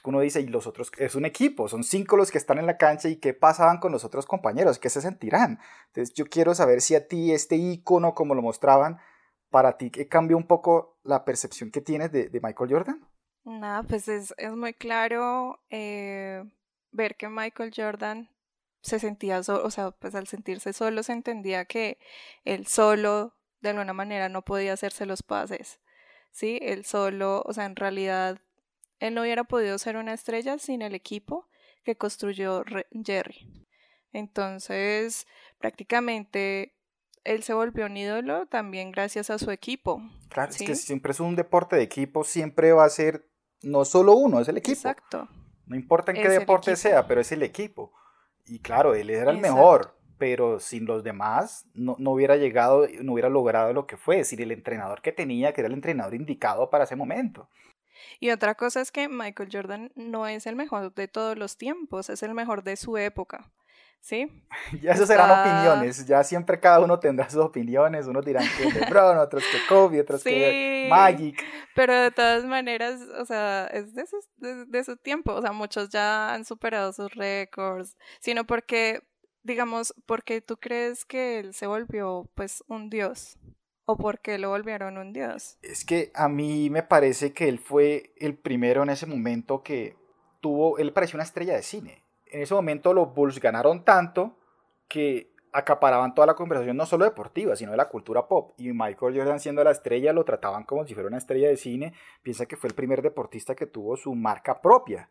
Uno 0.04 0.20
dice, 0.20 0.40
y 0.40 0.46
los 0.46 0.68
otros, 0.68 0.92
es 0.98 1.16
un 1.16 1.24
equipo, 1.24 1.68
son 1.68 1.82
cinco 1.82 2.16
los 2.16 2.30
que 2.30 2.38
están 2.38 2.58
en 2.58 2.66
la 2.66 2.76
cancha 2.76 3.08
y 3.08 3.16
qué 3.16 3.34
pasaban 3.34 3.78
con 3.78 3.90
los 3.90 4.04
otros 4.04 4.24
compañeros, 4.26 4.78
qué 4.78 4.88
se 4.88 5.00
sentirán. 5.00 5.58
Entonces 5.88 6.14
yo 6.14 6.26
quiero 6.26 6.54
saber 6.54 6.80
si 6.80 6.94
a 6.94 7.08
ti 7.08 7.32
este 7.32 7.56
icono, 7.56 8.14
como 8.14 8.36
lo 8.36 8.42
mostraban, 8.42 8.98
para 9.50 9.76
ti 9.76 9.90
cambió 9.90 10.36
un 10.36 10.46
poco 10.46 10.98
la 11.04 11.24
percepción 11.24 11.70
que 11.70 11.80
tienes 11.80 12.12
de, 12.12 12.28
de 12.28 12.40
Michael 12.40 12.70
Jordan. 12.70 13.08
Nada, 13.44 13.82
pues 13.82 14.08
es, 14.08 14.34
es 14.36 14.52
muy 14.52 14.74
claro 14.74 15.60
eh, 15.70 16.44
ver 16.90 17.16
que 17.16 17.28
Michael 17.28 17.72
Jordan 17.74 18.28
se 18.82 18.98
sentía 18.98 19.42
solo, 19.42 19.64
o 19.64 19.70
sea, 19.70 19.90
pues 19.90 20.14
al 20.14 20.26
sentirse 20.26 20.72
solo 20.72 21.02
se 21.02 21.12
entendía 21.12 21.64
que 21.64 21.98
él 22.44 22.66
solo 22.66 23.34
de 23.60 23.70
alguna 23.70 23.92
manera 23.92 24.28
no 24.28 24.42
podía 24.42 24.74
hacerse 24.74 25.06
los 25.06 25.22
pases, 25.22 25.80
¿sí? 26.30 26.58
Él 26.62 26.84
solo, 26.84 27.42
o 27.46 27.52
sea, 27.52 27.64
en 27.64 27.76
realidad 27.76 28.40
él 29.00 29.14
no 29.14 29.22
hubiera 29.22 29.44
podido 29.44 29.78
ser 29.78 29.96
una 29.96 30.14
estrella 30.14 30.58
sin 30.58 30.82
el 30.82 30.94
equipo 30.94 31.48
que 31.84 31.96
construyó 31.96 32.64
Jerry. 33.04 33.66
Entonces, 34.12 35.26
prácticamente 35.58 36.77
él 37.24 37.42
se 37.42 37.54
volvió 37.54 37.86
un 37.86 37.96
ídolo 37.96 38.46
también 38.46 38.90
gracias 38.90 39.30
a 39.30 39.38
su 39.38 39.50
equipo. 39.50 40.02
Claro, 40.28 40.52
¿sí? 40.52 40.64
es 40.64 40.70
que 40.70 40.76
siempre 40.76 41.12
es 41.12 41.20
un 41.20 41.36
deporte 41.36 41.76
de 41.76 41.82
equipo, 41.82 42.24
siempre 42.24 42.72
va 42.72 42.84
a 42.84 42.90
ser 42.90 43.28
no 43.62 43.84
solo 43.84 44.14
uno, 44.14 44.40
es 44.40 44.48
el 44.48 44.56
equipo. 44.56 44.76
Exacto. 44.76 45.28
No 45.66 45.76
importa 45.76 46.12
en 46.12 46.18
qué 46.18 46.28
Es 46.28 46.38
deporte 46.38 46.76
sea, 46.76 47.06
pero 47.06 47.20
es 47.20 47.30
el 47.32 47.42
equipo. 47.42 47.92
Y 48.46 48.60
claro, 48.60 48.94
él 48.94 49.10
era 49.10 49.30
el 49.30 49.36
Exacto. 49.36 49.56
mejor, 49.56 49.98
pero 50.16 50.60
sin 50.60 50.86
los 50.86 51.04
demás 51.04 51.66
no, 51.74 51.96
no 51.98 52.12
hubiera 52.12 52.36
llegado, 52.36 52.86
no 53.02 53.12
hubiera 53.12 53.28
logrado 53.28 53.72
lo 53.72 53.86
que 53.86 53.96
fue, 53.96 54.16
es 54.16 54.28
decir, 54.28 54.40
el 54.40 54.52
entrenador 54.52 55.02
que 55.02 55.12
tenía, 55.12 55.52
que 55.52 55.60
era 55.60 55.68
el 55.68 55.74
entrenador 55.74 56.14
indicado 56.14 56.70
para 56.70 56.84
ese 56.84 56.96
momento. 56.96 57.48
Y 58.20 58.30
otra 58.30 58.54
cosa 58.54 58.80
es 58.80 58.90
que 58.90 59.08
Michael 59.08 59.50
Jordan 59.52 59.92
no 59.94 60.26
es 60.26 60.46
el 60.46 60.56
mejor 60.56 60.94
de 60.94 61.08
todos 61.08 61.36
los 61.36 61.56
tiempos, 61.56 62.10
es 62.10 62.22
el 62.22 62.34
mejor 62.34 62.62
de 62.62 62.76
su 62.76 62.96
época. 62.96 63.50
¿Sí? 64.00 64.26
Ya 64.82 64.92
eso 64.92 65.06
serán 65.06 65.30
Está- 65.30 65.42
opiniones, 65.42 66.06
ya 66.06 66.22
siempre 66.24 66.58
cada 66.60 66.80
uno 66.80 66.98
tendrá 66.98 67.28
sus 67.28 67.40
opiniones, 67.42 68.06
unos 68.06 68.24
dirán 68.24 68.44
que 68.56 68.70
LeBron, 68.72 69.18
otros 69.18 69.42
que 69.50 69.58
Kobe, 69.68 70.00
otros 70.00 70.22
que. 70.24 70.86
Magic. 70.90 71.44
Pero 71.74 71.94
de 71.94 72.10
todas 72.10 72.44
maneras, 72.44 73.00
o 73.20 73.24
sea, 73.24 73.66
es 73.66 73.94
de, 73.94 74.06
sus- 74.06 74.28
de, 74.36 74.64
de 74.66 74.84
su 74.84 74.96
tiempo. 74.96 75.32
O 75.34 75.42
sea, 75.42 75.52
muchos 75.52 75.90
ya 75.90 76.32
han 76.34 76.44
superado 76.44 76.92
sus 76.92 77.14
récords, 77.14 77.96
sino 78.20 78.46
porque, 78.46 79.02
digamos, 79.42 79.94
porque 80.06 80.40
tú 80.40 80.56
crees 80.56 81.04
que 81.04 81.38
él 81.38 81.54
se 81.54 81.66
volvió, 81.66 82.30
pues, 82.34 82.64
un 82.68 82.88
dios. 82.90 83.38
O 83.90 83.96
porque 83.96 84.36
lo 84.38 84.50
volvieron 84.50 84.98
un 84.98 85.12
dios. 85.14 85.56
Es 85.62 85.84
que 85.84 86.10
a 86.14 86.28
mí 86.28 86.68
me 86.68 86.82
parece 86.82 87.32
que 87.32 87.48
él 87.48 87.58
fue 87.58 88.12
el 88.16 88.36
primero 88.36 88.82
en 88.82 88.90
ese 88.90 89.06
momento 89.06 89.62
que 89.62 89.96
tuvo, 90.40 90.76
él 90.78 90.92
parecía 90.92 91.16
una 91.16 91.24
estrella 91.24 91.54
de 91.54 91.62
cine. 91.62 92.04
En 92.30 92.42
ese 92.42 92.54
momento 92.54 92.92
los 92.94 93.12
Bulls 93.14 93.40
ganaron 93.40 93.84
tanto 93.84 94.36
que 94.88 95.30
acaparaban 95.52 96.14
toda 96.14 96.26
la 96.26 96.34
conversación, 96.34 96.76
no 96.76 96.84
solo 96.86 97.04
deportiva, 97.04 97.56
sino 97.56 97.70
de 97.70 97.76
la 97.78 97.88
cultura 97.88 98.28
pop. 98.28 98.52
Y 98.58 98.72
Michael 98.72 99.16
Jordan 99.16 99.40
siendo 99.40 99.64
la 99.64 99.70
estrella, 99.70 100.12
lo 100.12 100.24
trataban 100.24 100.64
como 100.64 100.86
si 100.86 100.94
fuera 100.94 101.08
una 101.08 101.18
estrella 101.18 101.48
de 101.48 101.56
cine. 101.56 101.94
Piensa 102.22 102.46
que 102.46 102.56
fue 102.56 102.68
el 102.68 102.74
primer 102.74 103.00
deportista 103.02 103.54
que 103.54 103.66
tuvo 103.66 103.96
su 103.96 104.14
marca 104.14 104.60
propia. 104.60 105.08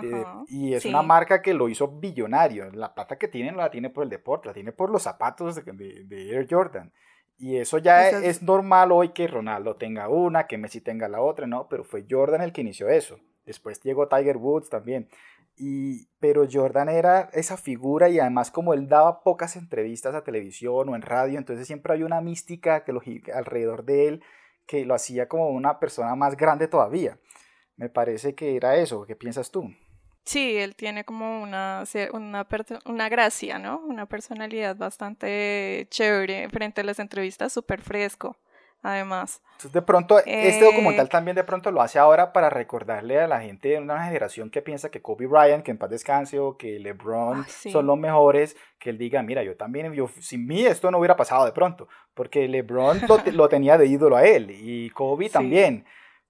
De- 0.00 0.24
y 0.46 0.74
es 0.74 0.84
sí. 0.84 0.88
una 0.88 1.02
marca 1.02 1.42
que 1.42 1.52
lo 1.52 1.68
hizo 1.68 1.88
billonario. 1.88 2.70
La 2.70 2.94
plata 2.94 3.18
que 3.18 3.26
tiene 3.26 3.50
no 3.50 3.58
la 3.58 3.70
tiene 3.72 3.90
por 3.90 4.04
el 4.04 4.10
deporte, 4.10 4.46
la 4.48 4.54
tiene 4.54 4.70
por 4.70 4.90
los 4.90 5.02
zapatos 5.02 5.56
de, 5.56 5.62
de- 5.72 6.04
de 6.04 6.30
Air 6.36 6.46
Jordan. 6.48 6.92
Y 7.36 7.56
eso 7.56 7.78
ya 7.78 8.08
Eso 8.08 8.18
es- 8.18 8.24
es 8.36 8.42
normal 8.42 8.92
hoy 8.92 9.08
que 9.08 9.26
Ronaldo 9.26 9.74
tenga 9.74 10.08
una, 10.08 10.46
que 10.46 10.58
Messi 10.58 10.80
tenga 10.80 11.08
la 11.08 11.20
otra, 11.20 11.48
¿no? 11.48 11.68
Pero 11.68 11.82
fue 11.82 12.04
Jordan 12.08 12.42
el 12.42 12.52
que 12.52 12.60
inició 12.60 12.88
eso. 12.88 13.18
Después 13.44 13.80
llegó 13.82 14.06
Tiger 14.06 14.36
Woods 14.36 14.68
también. 14.70 15.08
Y, 15.56 16.08
pero 16.20 16.46
Jordan 16.50 16.88
era 16.88 17.28
esa 17.32 17.56
figura 17.56 18.08
y 18.08 18.18
además 18.18 18.50
como 18.50 18.72
él 18.72 18.88
daba 18.88 19.22
pocas 19.22 19.56
entrevistas 19.56 20.14
a 20.14 20.24
televisión 20.24 20.88
o 20.88 20.96
en 20.96 21.02
radio, 21.02 21.38
entonces 21.38 21.66
siempre 21.66 21.92
había 21.92 22.06
una 22.06 22.20
mística 22.20 22.84
que 22.84 22.92
lo, 22.92 23.02
alrededor 23.34 23.84
de 23.84 24.08
él 24.08 24.22
que 24.66 24.84
lo 24.84 24.94
hacía 24.94 25.28
como 25.28 25.48
una 25.48 25.80
persona 25.80 26.14
más 26.14 26.36
grande 26.36 26.68
todavía. 26.68 27.18
Me 27.76 27.88
parece 27.88 28.34
que 28.34 28.56
era 28.56 28.76
eso. 28.76 29.04
¿Qué 29.04 29.16
piensas 29.16 29.50
tú? 29.50 29.64
Sí, 30.24 30.56
él 30.56 30.76
tiene 30.76 31.04
como 31.04 31.42
una, 31.42 31.82
una, 32.12 32.46
una 32.84 33.08
gracia, 33.08 33.58
¿no? 33.58 33.80
Una 33.80 34.06
personalidad 34.06 34.76
bastante 34.76 35.86
chévere 35.90 36.48
frente 36.50 36.82
a 36.82 36.84
las 36.84 37.00
entrevistas, 37.00 37.52
súper 37.52 37.80
fresco, 37.80 38.36
además. 38.82 39.42
Entonces, 39.52 39.72
de 39.72 39.82
pronto, 39.82 40.18
este 40.18 40.60
Eh, 40.60 40.64
documental 40.64 41.08
también 41.10 41.34
de 41.34 41.44
pronto 41.44 41.70
lo 41.70 41.82
hace 41.82 41.98
ahora 41.98 42.32
para 42.32 42.48
recordarle 42.48 43.20
a 43.20 43.26
la 43.28 43.40
gente 43.40 43.68
de 43.68 43.78
una 43.78 44.04
generación 44.04 44.48
que 44.48 44.62
piensa 44.62 44.90
que 44.90 45.02
Kobe 45.02 45.26
Bryant, 45.26 45.62
que 45.62 45.70
en 45.70 45.76
paz 45.78 45.90
descanse, 45.90 46.38
o 46.38 46.56
que 46.56 46.78
LeBron 46.78 47.44
sí. 47.46 47.70
son 47.70 47.86
los 47.86 47.98
mejores, 47.98 48.56
que 48.78 48.88
él 48.90 48.96
diga, 48.98 49.22
mira, 49.22 49.42
yo 49.42 49.56
también, 49.56 49.92
yo, 49.92 50.08
sin 50.20 50.46
mí 50.46 50.64
esto 50.64 50.90
no 50.90 50.98
hubiera 50.98 51.16
pasado 51.16 51.44
de 51.44 51.52
pronto, 51.52 51.88
porque 52.14 52.48
LeBron 52.48 53.02
lo, 53.06 53.18
te- 53.18 53.32
lo 53.32 53.48
tenía 53.50 53.76
de 53.76 53.86
ídolo 53.86 54.16
a 54.16 54.24
él, 54.24 54.50
y 54.50 54.88
Kobe 54.90 55.26
Sí. 55.28 55.32
también. 55.32 55.84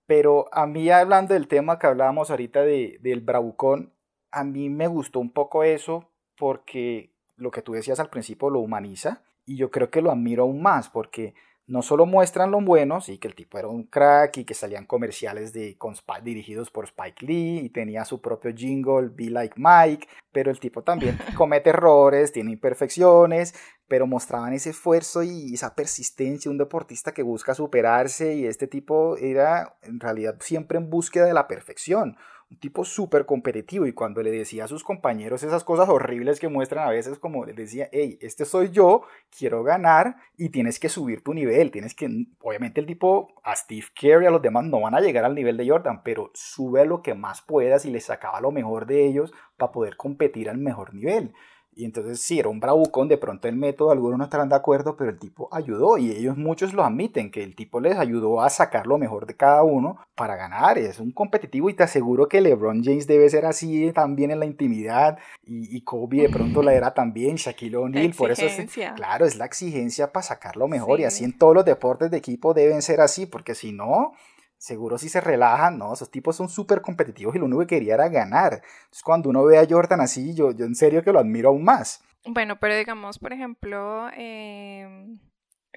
Pero 0.07 0.47
a 0.50 0.66
mí, 0.66 0.90
hablando 0.90 1.35
del 1.35 1.47
tema 1.47 1.78
que 1.78 1.87
hablábamos 1.87 2.30
ahorita 2.30 2.62
de, 2.62 2.99
del 3.00 3.21
bravucón, 3.21 3.92
a 4.33 4.42
mí 4.42 4.69
me 4.69 4.88
gustó 4.88 5.21
un 5.21 5.30
poco 5.30 5.62
eso, 5.62 6.11
porque 6.37 7.12
lo 7.37 7.52
que 7.52 7.62
tú 7.62 7.75
decías 7.75 8.00
al 8.00 8.11
principio 8.11 8.50
lo 8.50 8.59
humaniza, 8.59 9.23
y 9.47 9.57
yo 9.57 9.71
creo 9.71 9.88
que 9.90 10.02
lo 10.02 10.11
admiro 10.11 10.42
aún 10.42 10.61
más, 10.62 10.88
porque 10.90 11.35
no 11.71 11.83
solo 11.83 12.05
muestran 12.05 12.50
lo 12.50 12.61
bueno, 12.61 13.00
sí, 13.00 13.19
que 13.19 13.29
el 13.29 13.35
tipo 13.37 13.57
era 13.59 13.69
un 13.69 13.85
crack 13.85 14.39
y 14.39 14.45
que 14.45 14.55
salían 14.55 14.87
comerciales 14.87 15.53
de, 15.53 15.77
con 15.79 15.95
Spike- 15.95 16.23
dirigidos 16.25 16.71
por 16.71 16.85
Spike 16.87 17.25
Lee 17.25 17.59
y 17.65 17.69
tenía 17.71 18.05
su 18.05 18.21
propio 18.21 18.53
jingle, 18.55 19.09
Be 19.15 19.31
Like 19.31 19.55
Mike, 19.57 20.09
pero 20.33 20.50
el 20.50 20.59
tipo 20.59 20.83
también 20.83 21.17
comete 21.37 21.71
errores, 21.71 22.33
tiene 22.33 22.50
imperfecciones, 22.50 23.55
pero 23.87 24.07
mostraban 24.07 24.53
ese 24.53 24.71
esfuerzo 24.71 25.23
y 25.23 25.55
esa 25.55 25.75
persistencia, 25.75 26.50
un 26.50 26.59
deportista 26.59 27.12
que 27.12 27.23
busca 27.23 27.55
superarse 27.55 28.35
y 28.35 28.47
este 28.47 28.67
tipo 28.67 29.17
era 29.17 29.77
en 29.83 30.00
realidad 30.00 30.37
siempre 30.41 30.77
en 30.79 30.91
búsqueda 30.91 31.27
de 31.27 31.35
la 31.35 31.47
perfección, 31.49 32.17
un 32.50 32.59
tipo 32.59 32.85
súper 32.85 33.26
competitivo 33.26 33.87
y 33.87 33.92
cuando 33.92 34.23
le 34.23 34.30
decía 34.30 34.64
a 34.64 34.69
sus 34.69 34.83
compañeros 34.83 35.42
esas 35.45 35.62
cosas 35.62 35.88
horribles 35.88 36.40
que 36.40 36.49
muestran 36.49 36.87
a 36.87 36.90
veces 36.90 37.19
como 37.19 37.45
les 37.45 37.54
decía, 37.54 37.88
hey, 37.92 38.19
este 38.21 38.45
soy 38.45 38.71
yo, 38.71 39.02
quiero 39.37 39.62
ganar 39.62 40.16
y 40.37 40.49
tienes 40.49 40.80
que 40.80 40.88
subir 40.88 41.23
tu 41.23 41.33
nivel, 41.33 41.71
tienes 41.71 41.95
que, 41.95 42.09
obviamente 42.40 42.80
el 42.80 42.87
tipo, 42.87 43.28
a 43.45 43.54
Steve 43.54 43.87
Kerr 43.95 44.26
a 44.26 44.30
los 44.30 44.42
demás 44.42 44.64
no 44.64 44.80
van 44.80 44.97
a 44.97 45.00
llegar 45.00 45.25
al 45.25 45.35
nivel 45.35 45.57
de 45.57 45.69
Jordan, 45.69 46.02
pero 46.02 46.30
sube 46.35 46.85
lo 46.85 47.02
que 47.02 47.14
más 47.14 47.40
puedas 47.40 47.85
y 47.85 47.90
le 47.90 48.00
sacaba 48.00 48.40
lo 48.40 48.50
mejor 48.50 48.87
de 48.87 49.07
ellos 49.07 49.33
para 49.57 49.71
poder 49.71 49.97
competir 49.97 50.50
al 50.50 50.59
mejor 50.59 50.92
nivel. 50.92 51.33
Y 51.73 51.85
entonces 51.85 52.21
sí, 52.21 52.39
era 52.39 52.49
un 52.49 52.61
bravucón, 52.61 53.09
de 53.09 53.17
pronto 53.17 53.49
el 53.49 53.57
método, 53.57 53.91
algunos 53.91 54.19
no 54.19 54.25
estarán 54.25 54.49
de 54.49 54.57
acuerdo, 54.57 54.97
pero 54.97 55.11
el 55.11 55.19
tipo 55.19 55.49
ayudó 55.53 55.99
y 55.99 56.11
ellos 56.11 56.37
muchos 56.37 56.75
lo 56.75 56.85
admiten, 56.85 57.31
que 57.31 57.43
el 57.43 57.55
tipo 57.55 57.81
les 57.81 57.97
ayudó 57.97 58.43
a 58.43 58.50
sacar 58.50 58.87
lo 58.87 58.99
mejor 58.99 59.27
de 59.27 59.37
cada 59.37 59.62
uno 59.62 59.99
para 60.15 60.37
ganar. 60.37 60.79
Es 60.79 60.99
un 60.99 61.12
competitivo 61.12 61.71
y 61.71 61.75
te 61.75 61.85
aseguro 61.85 62.29
que 62.29 62.41
LeBron 62.41 62.83
James 62.85 63.07
debe 63.07 63.31
ser 63.31 63.47
así 63.47 63.93
también 63.93 64.31
en 64.31 64.41
la 64.41 64.47
intimidad. 64.47 65.19
Y, 65.45 65.77
y 65.77 65.83
Kobe 65.83 66.23
de 66.23 66.29
pronto 66.29 66.62
la 66.62 66.75
era 66.75 66.93
también, 66.93 67.37
Shaquille 67.37 67.77
O'Neal, 67.77 68.12
por 68.15 68.31
eso 68.31 68.45
es, 68.45 68.71
claro, 68.97 69.25
es 69.25 69.37
la 69.37 69.45
exigencia 69.45 70.12
para 70.12 70.23
sacar 70.23 70.57
lo 70.57 70.69
mejor 70.69 71.00
y 71.00 71.05
así 71.05 71.25
en 71.25 71.37
todos 71.37 71.55
los 71.55 71.65
deportes 71.65 72.11
de 72.11 72.17
equipo 72.17 72.53
deben 72.53 72.83
ser 72.83 73.00
así, 73.00 73.27
porque 73.27 73.55
si 73.55 73.73
no, 73.73 74.12
seguro 74.61 74.99
si 74.99 75.09
se 75.09 75.23
relajan, 75.23 75.79
no, 75.79 75.95
esos 75.95 76.11
tipos 76.11 76.37
son 76.37 76.50
súper 76.50 76.83
competitivos 76.83 77.35
y 77.35 77.38
lo 77.38 77.47
único 77.47 77.61
que 77.61 77.79
quería 77.79 77.95
era 77.95 78.09
ganar. 78.09 78.62
Entonces 78.62 79.02
cuando 79.02 79.31
uno 79.31 79.45
ve 79.45 79.59
a 79.59 79.67
Jordan 79.69 80.02
así, 80.02 80.35
yo, 80.35 80.52
yo 80.52 80.67
en 80.67 80.75
serio 80.75 81.02
que 81.02 81.12
lo 81.12 81.19
admiro 81.19 81.49
aún 81.49 81.64
más. 81.64 82.05
Bueno, 82.26 82.61
pero 82.61 82.76
digamos, 82.76 83.19
por 83.19 83.33
ejemplo, 83.33 84.11
eh, 84.14 85.17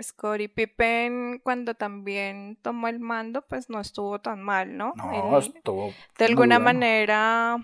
Scottie 0.02 0.50
Pippen 0.50 1.40
cuando 1.42 1.76
también 1.76 2.58
tomó 2.62 2.90
el 2.90 3.00
mando, 3.00 3.42
pues 3.44 3.70
no 3.70 3.80
estuvo 3.80 4.20
tan 4.20 4.44
mal, 4.44 4.76
¿no? 4.76 4.92
No, 4.98 5.40
estuvo 5.40 5.94
de 6.20 6.26
alguna 6.26 6.60
manera, 6.60 7.56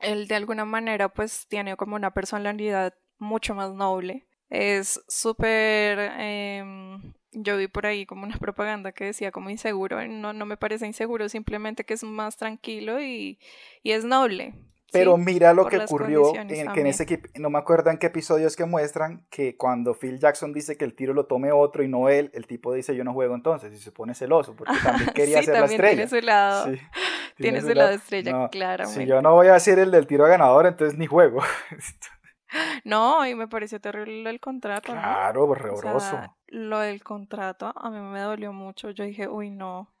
él 0.00 0.26
de 0.26 0.34
alguna 0.34 0.64
manera 0.64 1.08
pues 1.08 1.46
tiene 1.46 1.76
como 1.76 1.94
una 1.94 2.12
personalidad 2.12 2.94
mucho 3.18 3.54
más 3.54 3.72
noble. 3.72 4.26
Es 4.50 5.00
súper... 5.06 6.10
Eh, 6.18 6.98
yo 7.34 7.56
vi 7.56 7.68
por 7.68 7.86
ahí 7.86 8.06
como 8.06 8.24
una 8.24 8.36
propaganda 8.38 8.92
que 8.92 9.04
decía 9.04 9.30
como 9.30 9.50
inseguro, 9.50 10.06
no, 10.06 10.32
no 10.32 10.46
me 10.46 10.56
parece 10.56 10.86
inseguro, 10.86 11.28
simplemente 11.28 11.84
que 11.84 11.94
es 11.94 12.04
más 12.04 12.36
tranquilo 12.36 13.02
y, 13.02 13.38
y 13.82 13.92
es 13.92 14.04
noble. 14.04 14.54
Pero 14.94 15.16
mira 15.16 15.52
lo 15.52 15.66
que 15.66 15.78
ocurrió, 15.78 16.36
en, 16.36 16.46
que 16.46 16.80
en 16.80 16.86
ese 16.86 17.02
equipo, 17.02 17.28
no 17.34 17.50
me 17.50 17.58
acuerdo 17.58 17.90
en 17.90 17.98
qué 17.98 18.06
episodios 18.06 18.54
que 18.54 18.64
muestran, 18.64 19.26
que 19.28 19.56
cuando 19.56 19.92
Phil 19.92 20.20
Jackson 20.20 20.52
dice 20.52 20.76
que 20.76 20.84
el 20.84 20.94
tiro 20.94 21.12
lo 21.12 21.26
tome 21.26 21.50
otro 21.50 21.82
y 21.82 21.88
no 21.88 22.08
él, 22.08 22.30
el 22.32 22.46
tipo 22.46 22.72
dice 22.72 22.94
yo 22.94 23.02
no 23.02 23.12
juego 23.12 23.34
entonces 23.34 23.72
y 23.74 23.78
se 23.78 23.90
pone 23.90 24.14
celoso 24.14 24.54
porque 24.54 24.72
también 24.84 25.10
quería 25.12 25.40
sí, 25.40 25.46
ser 25.46 25.54
también 25.56 25.82
la 25.82 25.90
estrella. 25.90 26.06
Tiene 26.06 26.20
su 26.20 26.26
lado, 26.26 26.72
sí, 26.72 26.80
tiene, 27.36 27.60
su 27.60 27.74
lado, 27.74 27.90
estrella, 27.90 28.48
claro. 28.52 28.86
Si 28.86 29.04
yo 29.04 29.20
no 29.20 29.34
voy 29.34 29.48
a 29.48 29.58
ser 29.58 29.80
el 29.80 29.90
del 29.90 30.06
tiro 30.06 30.26
ganador, 30.26 30.66
entonces 30.66 30.96
ni 30.96 31.06
juego. 31.06 31.42
No, 32.84 33.26
y 33.26 33.34
me 33.34 33.48
pareció 33.48 33.80
terrible 33.80 34.30
el 34.30 34.40
contrato. 34.40 34.92
Claro, 34.92 35.44
horroroso. 35.44 36.20
lo 36.48 36.78
del 36.80 37.02
contrato 37.02 37.72
a 37.74 37.90
mí 37.90 37.98
me 38.00 38.20
dolió 38.20 38.52
mucho. 38.52 38.90
Yo 38.90 39.04
dije, 39.04 39.28
uy, 39.28 39.50
no, 39.50 39.92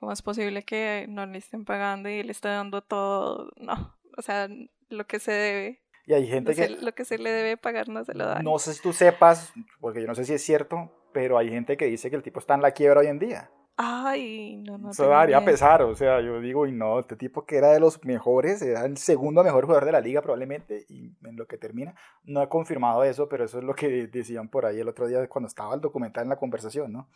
¿cómo 0.00 0.12
es 0.12 0.22
posible 0.22 0.64
que 0.64 1.06
no 1.08 1.26
le 1.26 1.38
estén 1.38 1.64
pagando 1.64 2.08
y 2.08 2.22
le 2.22 2.32
esté 2.32 2.48
dando 2.48 2.82
todo? 2.82 3.52
No, 3.56 3.96
o 4.16 4.22
sea, 4.22 4.48
lo 4.88 5.06
que 5.06 5.18
se 5.18 5.32
debe. 5.32 5.82
Y 6.06 6.14
hay 6.14 6.26
gente 6.26 6.54
que... 6.54 6.68
lo 6.68 6.92
que 6.92 7.04
se 7.04 7.18
le 7.18 7.30
debe 7.30 7.56
pagar 7.56 7.88
no 7.88 8.04
se 8.04 8.14
lo 8.14 8.26
da. 8.26 8.40
No 8.42 8.58
sé 8.58 8.74
si 8.74 8.82
tú 8.82 8.92
sepas, 8.92 9.52
porque 9.80 10.00
yo 10.00 10.08
no 10.08 10.14
sé 10.14 10.24
si 10.24 10.34
es 10.34 10.42
cierto, 10.42 10.90
pero 11.12 11.38
hay 11.38 11.48
gente 11.48 11.76
que 11.76 11.86
dice 11.86 12.10
que 12.10 12.16
el 12.16 12.22
tipo 12.22 12.40
está 12.40 12.54
en 12.54 12.62
la 12.62 12.72
quiebra 12.72 13.00
hoy 13.00 13.06
en 13.06 13.18
día. 13.18 13.50
Ay, 13.76 14.56
no, 14.58 14.76
no. 14.76 14.90
Eso 14.90 15.06
daría 15.06 15.42
pesar, 15.44 15.82
o 15.82 15.94
sea, 15.94 16.20
yo 16.20 16.40
digo, 16.40 16.66
y 16.66 16.72
no, 16.72 17.00
este 17.00 17.16
tipo 17.16 17.46
que 17.46 17.56
era 17.56 17.70
de 17.72 17.80
los 17.80 18.04
mejores, 18.04 18.60
era 18.60 18.84
el 18.84 18.98
segundo 18.98 19.42
mejor 19.42 19.64
jugador 19.64 19.86
de 19.86 19.92
la 19.92 20.00
liga 20.00 20.20
probablemente, 20.20 20.84
y 20.88 21.16
en 21.24 21.36
lo 21.36 21.46
que 21.46 21.56
termina, 21.56 21.94
no 22.24 22.42
he 22.42 22.48
confirmado 22.48 23.02
eso, 23.04 23.28
pero 23.28 23.44
eso 23.44 23.58
es 23.58 23.64
lo 23.64 23.74
que 23.74 24.06
decían 24.12 24.48
por 24.48 24.66
ahí 24.66 24.78
el 24.80 24.88
otro 24.88 25.06
día 25.06 25.26
cuando 25.28 25.48
estaba 25.48 25.74
el 25.74 25.80
documental 25.80 26.24
en 26.24 26.30
la 26.30 26.36
conversación, 26.36 26.92
¿no? 26.92 27.08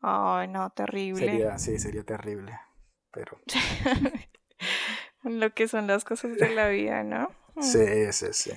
Ay, 0.00 0.48
no, 0.48 0.70
terrible. 0.70 1.26
Sería, 1.26 1.58
sí, 1.58 1.78
sería 1.78 2.04
terrible, 2.04 2.58
pero... 3.10 3.38
lo 5.24 5.52
que 5.52 5.68
son 5.68 5.86
las 5.86 6.04
cosas 6.04 6.36
de 6.36 6.54
la 6.54 6.68
vida, 6.68 7.02
¿no? 7.02 7.30
Sí, 7.60 8.12
sí, 8.12 8.26
sí. 8.32 8.52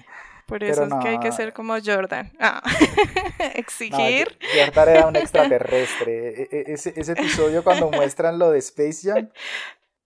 Por 0.51 0.65
eso 0.65 0.83
es 0.83 0.93
que 1.01 1.07
hay 1.07 1.19
que 1.21 1.31
ser 1.31 1.53
como 1.53 1.75
Jordan. 1.81 2.29
Ah. 2.37 2.61
Exigir. 3.55 4.37
Jordan 4.53 4.89
era 4.89 5.07
un 5.07 5.15
extraterrestre. 5.23 6.41
E, 6.41 6.49
e, 6.51 6.73
ese, 6.73 6.91
ese, 6.97 7.13
episodio 7.13 7.63
cuando 7.63 7.89
muestran 7.89 8.37
lo 8.37 8.51
de 8.51 8.59
Space 8.59 9.09
Jam, 9.09 9.29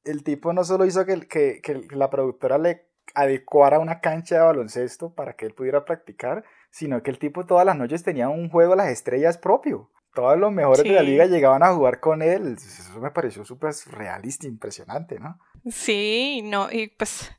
el 0.04 0.24
tipo 0.24 0.54
no 0.54 0.64
solo 0.64 0.86
hizo 0.86 1.04
que, 1.04 1.22
que, 1.22 1.62
que, 1.64 1.88
la 1.96 2.12
productora 2.12 2.60
le 2.60 2.86
adecuara 3.16 3.80
una 3.80 4.02
cancha 4.02 4.36
de 4.36 4.42
baloncesto 4.42 5.16
para 5.16 5.34
que 5.34 5.48
él 5.48 5.56
pudiera 5.56 5.84
practicar, 5.84 6.44
sino 6.70 7.02
que 7.02 7.10
el 7.10 7.18
tipo 7.18 7.48
todas 7.48 7.66
las 7.66 7.76
noches 7.76 8.04
tenía 8.04 8.30
un 8.30 8.48
juego 8.52 8.74
a 8.74 8.76
las 8.76 8.90
estrellas 8.90 9.40
propio. 9.40 9.90
Todos 10.14 10.38
los 10.38 10.52
mejores 10.52 10.84
de 10.84 10.92
la 10.92 11.02
liga 11.02 11.26
llegaban 11.26 11.64
a 11.64 11.74
jugar 11.74 12.00
con 12.00 12.22
él. 12.22 12.54
Eso 12.56 13.00
me 13.02 13.10
pareció 13.10 13.44
súper 13.44 13.74
realista, 13.88 14.46
impresionante, 14.46 15.20
¿no? 15.20 15.40
Sí, 15.72 16.42
no, 16.44 16.72
y 16.72 16.90
pues 16.90 17.32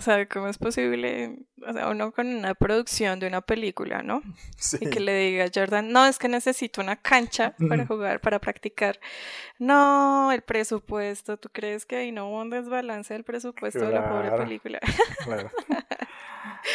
o 0.00 0.02
sea, 0.02 0.26
¿cómo 0.26 0.48
es 0.48 0.56
posible? 0.56 1.40
O 1.68 1.74
sea, 1.74 1.90
uno 1.90 2.10
con 2.10 2.26
una 2.26 2.54
producción 2.54 3.20
de 3.20 3.26
una 3.26 3.42
película, 3.42 4.02
¿no? 4.02 4.22
Sí. 4.56 4.78
Y 4.80 4.88
que 4.88 4.98
le 4.98 5.14
diga 5.14 5.44
a 5.44 5.50
Jordan, 5.54 5.92
no, 5.92 6.06
es 6.06 6.18
que 6.18 6.28
necesito 6.28 6.80
una 6.80 6.96
cancha 6.96 7.54
para 7.68 7.86
jugar, 7.86 8.20
para 8.20 8.38
practicar. 8.38 8.98
No, 9.58 10.32
el 10.32 10.40
presupuesto, 10.40 11.36
¿tú 11.36 11.50
crees 11.52 11.84
que 11.84 11.96
ahí 11.96 12.12
no 12.12 12.28
hubo 12.28 12.40
un 12.40 12.48
desbalance 12.48 13.12
del 13.12 13.24
presupuesto 13.24 13.80
de 13.80 13.92
la 13.92 14.08
pobre 14.08 14.30
película? 14.30 14.80
Claro. 15.24 15.50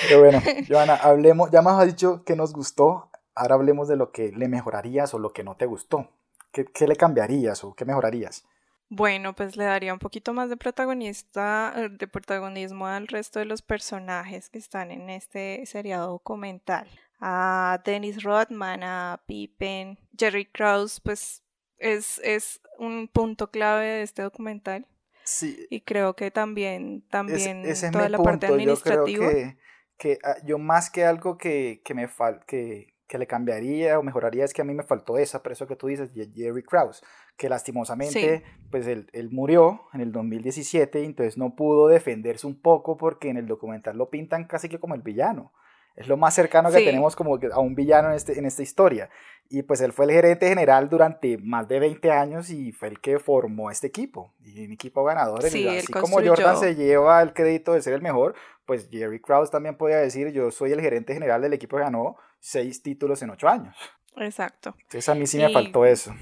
Pero 0.07 0.19
bueno, 0.19 0.39
Joana, 0.69 0.95
hablemos, 0.95 1.49
ya 1.49 1.63
me 1.63 1.71
has 1.71 1.88
dicho 1.88 2.23
que 2.23 2.35
nos 2.35 2.53
gustó, 2.53 3.09
ahora 3.33 3.55
hablemos 3.55 3.88
de 3.88 3.95
lo 3.95 4.11
que 4.11 4.31
le 4.31 4.47
mejorarías 4.47 5.15
o 5.15 5.19
lo 5.19 5.33
que 5.33 5.43
no 5.43 5.55
te 5.55 5.65
gustó. 5.65 6.09
¿Qué, 6.51 6.65
qué 6.65 6.88
le 6.88 6.95
cambiarías 6.95 7.63
o 7.63 7.73
qué 7.73 7.85
mejorarías? 7.85 8.45
Bueno, 8.89 9.36
pues 9.36 9.58
le 9.58 9.65
daría 9.65 9.93
un 9.93 10.00
poquito 10.00 10.34
más 10.34 10.50
de 10.50 10.58
protagonista, 10.58 11.74
eh, 11.76 11.89
de 11.89 12.08
protagonismo 12.08 12.88
al 12.88 13.08
resto 13.08 13.39
de 13.39 13.45
los 13.45 13.62
personajes 13.62 14.50
que 14.50 14.60
están 14.60 14.91
en 14.91 15.10
este 15.10 15.65
seriado 15.65 16.12
documental. 16.12 16.88
A 17.19 17.82
Dennis 17.84 18.21
Rodman, 18.24 18.84
a 18.84 19.21
Pippen, 19.26 19.98
Jerry 20.17 20.45
Krause, 20.45 21.00
pues 21.00 21.43
es, 21.78 22.19
es 22.24 22.62
un 22.78 23.08
punto 23.08 23.50
clave 23.50 23.86
de 23.86 24.02
este 24.04 24.21
documental. 24.21 24.86
Sí. 25.24 25.65
Y 25.71 25.82
creo 25.82 26.15
que 26.15 26.30
también, 26.30 27.02
también 27.10 27.63
toda 27.91 28.10
la 28.10 28.19
parte 28.19 28.45
administrativa. 28.45 29.26
Yo 29.26 29.32
creo 29.32 29.32
que, 29.32 29.58
que 29.98 30.19
ah, 30.24 30.36
yo 30.43 30.60
más 30.60 30.91
que 30.91 31.06
algo 31.06 31.38
que, 31.38 31.82
que 31.84 31.95
me 31.95 32.08
fal 32.08 32.45
que, 32.45 32.95
que 33.08 33.17
le 33.17 33.28
cambiaría 33.28 34.00
o 34.00 34.04
mejoraría 34.04 34.45
es 34.45 34.54
que 34.54 34.62
a 34.62 34.65
mí 34.65 34.74
me 34.74 34.84
faltó 34.84 35.17
esa, 35.17 35.41
pero 35.43 35.54
eso 35.54 35.67
que 35.67 35.76
tú 35.76 35.88
dices, 35.88 36.12
Jerry 36.13 36.63
Krause, 36.63 37.04
que 37.38 37.50
lastimosamente, 37.50 38.43
pues 38.71 38.88
él, 38.88 39.10
él, 39.13 39.30
murió 39.30 39.82
en 39.93 40.02
el 40.02 40.12
2017 40.12 41.02
y 41.02 41.06
entonces 41.06 41.38
no 41.38 41.56
pudo 41.56 41.88
defenderse 41.88 42.48
un 42.48 42.56
poco 42.56 42.98
porque 42.98 43.30
en 43.30 43.38
el 43.38 43.45
documental 43.45 43.98
lo 43.98 44.10
pintan 44.10 44.45
casi 44.45 44.69
que 44.69 44.80
como 44.80 44.95
el 44.95 45.02
villano. 45.02 45.52
Es 45.95 46.10
lo 46.10 46.17
más 46.17 46.34
cercano 46.34 46.69
que 46.71 46.82
tenemos 46.82 47.15
como 47.15 47.38
a 47.54 47.60
un 47.60 47.74
villano 47.74 48.10
en, 48.10 48.15
este, 48.15 48.38
en 48.38 48.45
esta 48.45 48.62
historia. 48.62 49.10
Y 49.50 49.62
pues 49.62 49.80
él 49.80 49.93
fue 49.93 50.06
el 50.06 50.12
gerente 50.12 50.50
general 50.50 50.89
durante 50.89 51.38
más 51.38 51.67
de 51.69 51.80
20 51.80 52.12
años 52.12 52.50
y 52.50 52.74
fue 52.74 52.89
el 52.89 53.00
que 53.00 53.17
formó 53.17 53.71
este 53.71 53.88
equipo. 53.88 54.34
Y 54.43 54.65
un 54.65 54.74
equipo 54.74 55.06
ganador. 55.06 55.43
Sí, 55.43 55.67
así 55.67 55.88
como 55.93 56.17
Jordan 56.21 56.58
se 56.58 56.76
lleva 56.76 57.21
el 57.21 57.34
crédito 57.34 57.74
de 57.74 57.82
ser 57.82 57.93
el 57.93 58.02
mejor, 58.02 58.36
pues 58.65 58.89
Jerry 58.89 59.21
Krause 59.21 59.52
también 59.52 59.78
podía 59.78 59.98
decir, 59.98 60.32
yo 60.34 60.52
soy 60.52 60.74
el 60.74 60.82
gerente 60.82 61.13
general 61.13 61.41
del 61.41 61.54
equipo 61.54 61.78
que 61.78 61.84
ganó 61.84 62.17
seis 62.39 62.82
títulos 62.82 63.21
en 63.21 63.30
ocho 63.30 63.48
años. 63.48 63.78
Exacto. 64.17 64.76
Entonces 64.78 65.08
a 65.08 65.15
mí 65.15 65.28
sí 65.28 65.38
me 65.38 65.50
faltó 65.50 65.86
eso. 65.86 66.13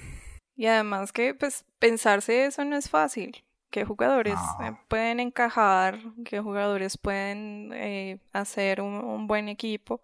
Y 0.63 0.67
además 0.67 1.11
que 1.11 1.33
pues 1.33 1.65
pensarse 1.77 2.45
eso 2.45 2.63
no 2.63 2.77
es 2.77 2.89
fácil. 2.89 3.43
¿Qué 3.69 3.83
jugadores 3.83 4.39
eh, 4.63 4.71
pueden 4.87 5.19
encajar? 5.19 5.99
¿Qué 6.23 6.39
jugadores 6.39 6.97
pueden 6.97 7.73
eh, 7.73 8.17
hacer 8.31 8.79
un, 8.79 9.27
buen 9.27 9.49
equipo? 9.49 9.99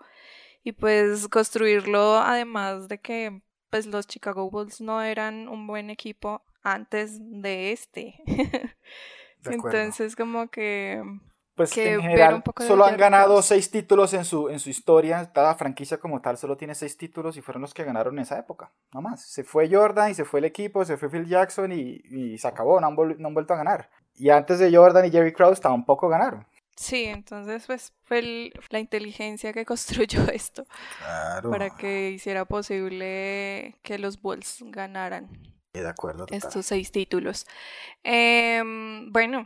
Y 0.62 0.74
pues 0.74 1.30
construirlo 1.30 2.18
además 2.18 2.90
de 2.90 2.98
que 2.98 3.42
pues 3.70 3.86
los 3.86 4.06
Chicago 4.06 4.52
Bulls 4.52 4.82
no 4.82 5.02
eran 5.02 5.48
un 5.48 5.66
buen 5.66 5.90
equipo 5.90 6.42
antes 6.62 7.20
de 7.22 7.72
este. 7.72 8.22
Entonces 9.46 10.14
como 10.18 10.50
que 10.50 11.02
pues 11.60 11.76
en 11.78 12.02
general 12.02 12.42
solo 12.66 12.86
han 12.86 12.96
ganado 12.96 13.42
seis 13.42 13.70
títulos 13.70 14.14
en 14.14 14.24
su, 14.24 14.48
en 14.48 14.62
su 14.62 14.70
historia. 14.70 15.30
Cada 15.34 15.56
franquicia 15.56 15.98
como 15.98 16.22
tal 16.22 16.38
solo 16.38 16.56
tiene 16.56 16.74
seis 16.74 16.96
títulos 16.96 17.36
y 17.36 17.42
fueron 17.42 17.62
los 17.62 17.74
que 17.74 17.84
ganaron 17.84 18.14
en 18.14 18.22
esa 18.22 18.40
época. 18.40 18.72
No 18.94 19.02
más. 19.02 19.26
Se 19.26 19.44
fue 19.44 19.70
Jordan 19.70 20.10
y 20.10 20.14
se 20.14 20.24
fue 20.24 20.40
el 20.40 20.46
equipo, 20.46 20.86
se 20.86 20.96
fue 20.96 21.10
Phil 21.10 21.28
Jackson 21.28 21.74
y, 21.74 22.02
y 22.06 22.38
se 22.38 22.48
acabó. 22.48 22.80
No 22.80 22.88
han, 22.88 22.96
no 22.96 23.28
han, 23.28 23.34
vuelto 23.34 23.54
a 23.54 23.58
ganar. 23.58 23.90
Y 24.16 24.30
antes 24.30 24.60
de 24.60 24.74
Jordan 24.74 25.04
y 25.04 25.12
Jerry 25.12 25.34
Krause 25.34 25.60
tampoco 25.60 26.08
ganaron. 26.08 26.48
Sí, 26.78 27.04
entonces 27.04 27.66
pues 27.68 27.92
fue 28.06 28.54
la 28.70 28.80
inteligencia 28.80 29.52
que 29.52 29.66
construyó 29.66 30.30
esto. 30.32 30.66
Claro. 31.00 31.50
Para 31.52 31.72
que 31.72 32.12
hiciera 32.12 32.46
posible 32.46 33.76
que 33.84 34.00
los 34.00 34.22
Bulls 34.22 34.64
ganaran. 34.68 35.28
De 35.74 35.90
acuerdo. 35.90 36.26
Estos 36.32 36.68
seis 36.68 36.90
títulos. 36.94 37.46
Eh, 38.06 38.64
bueno, 39.12 39.46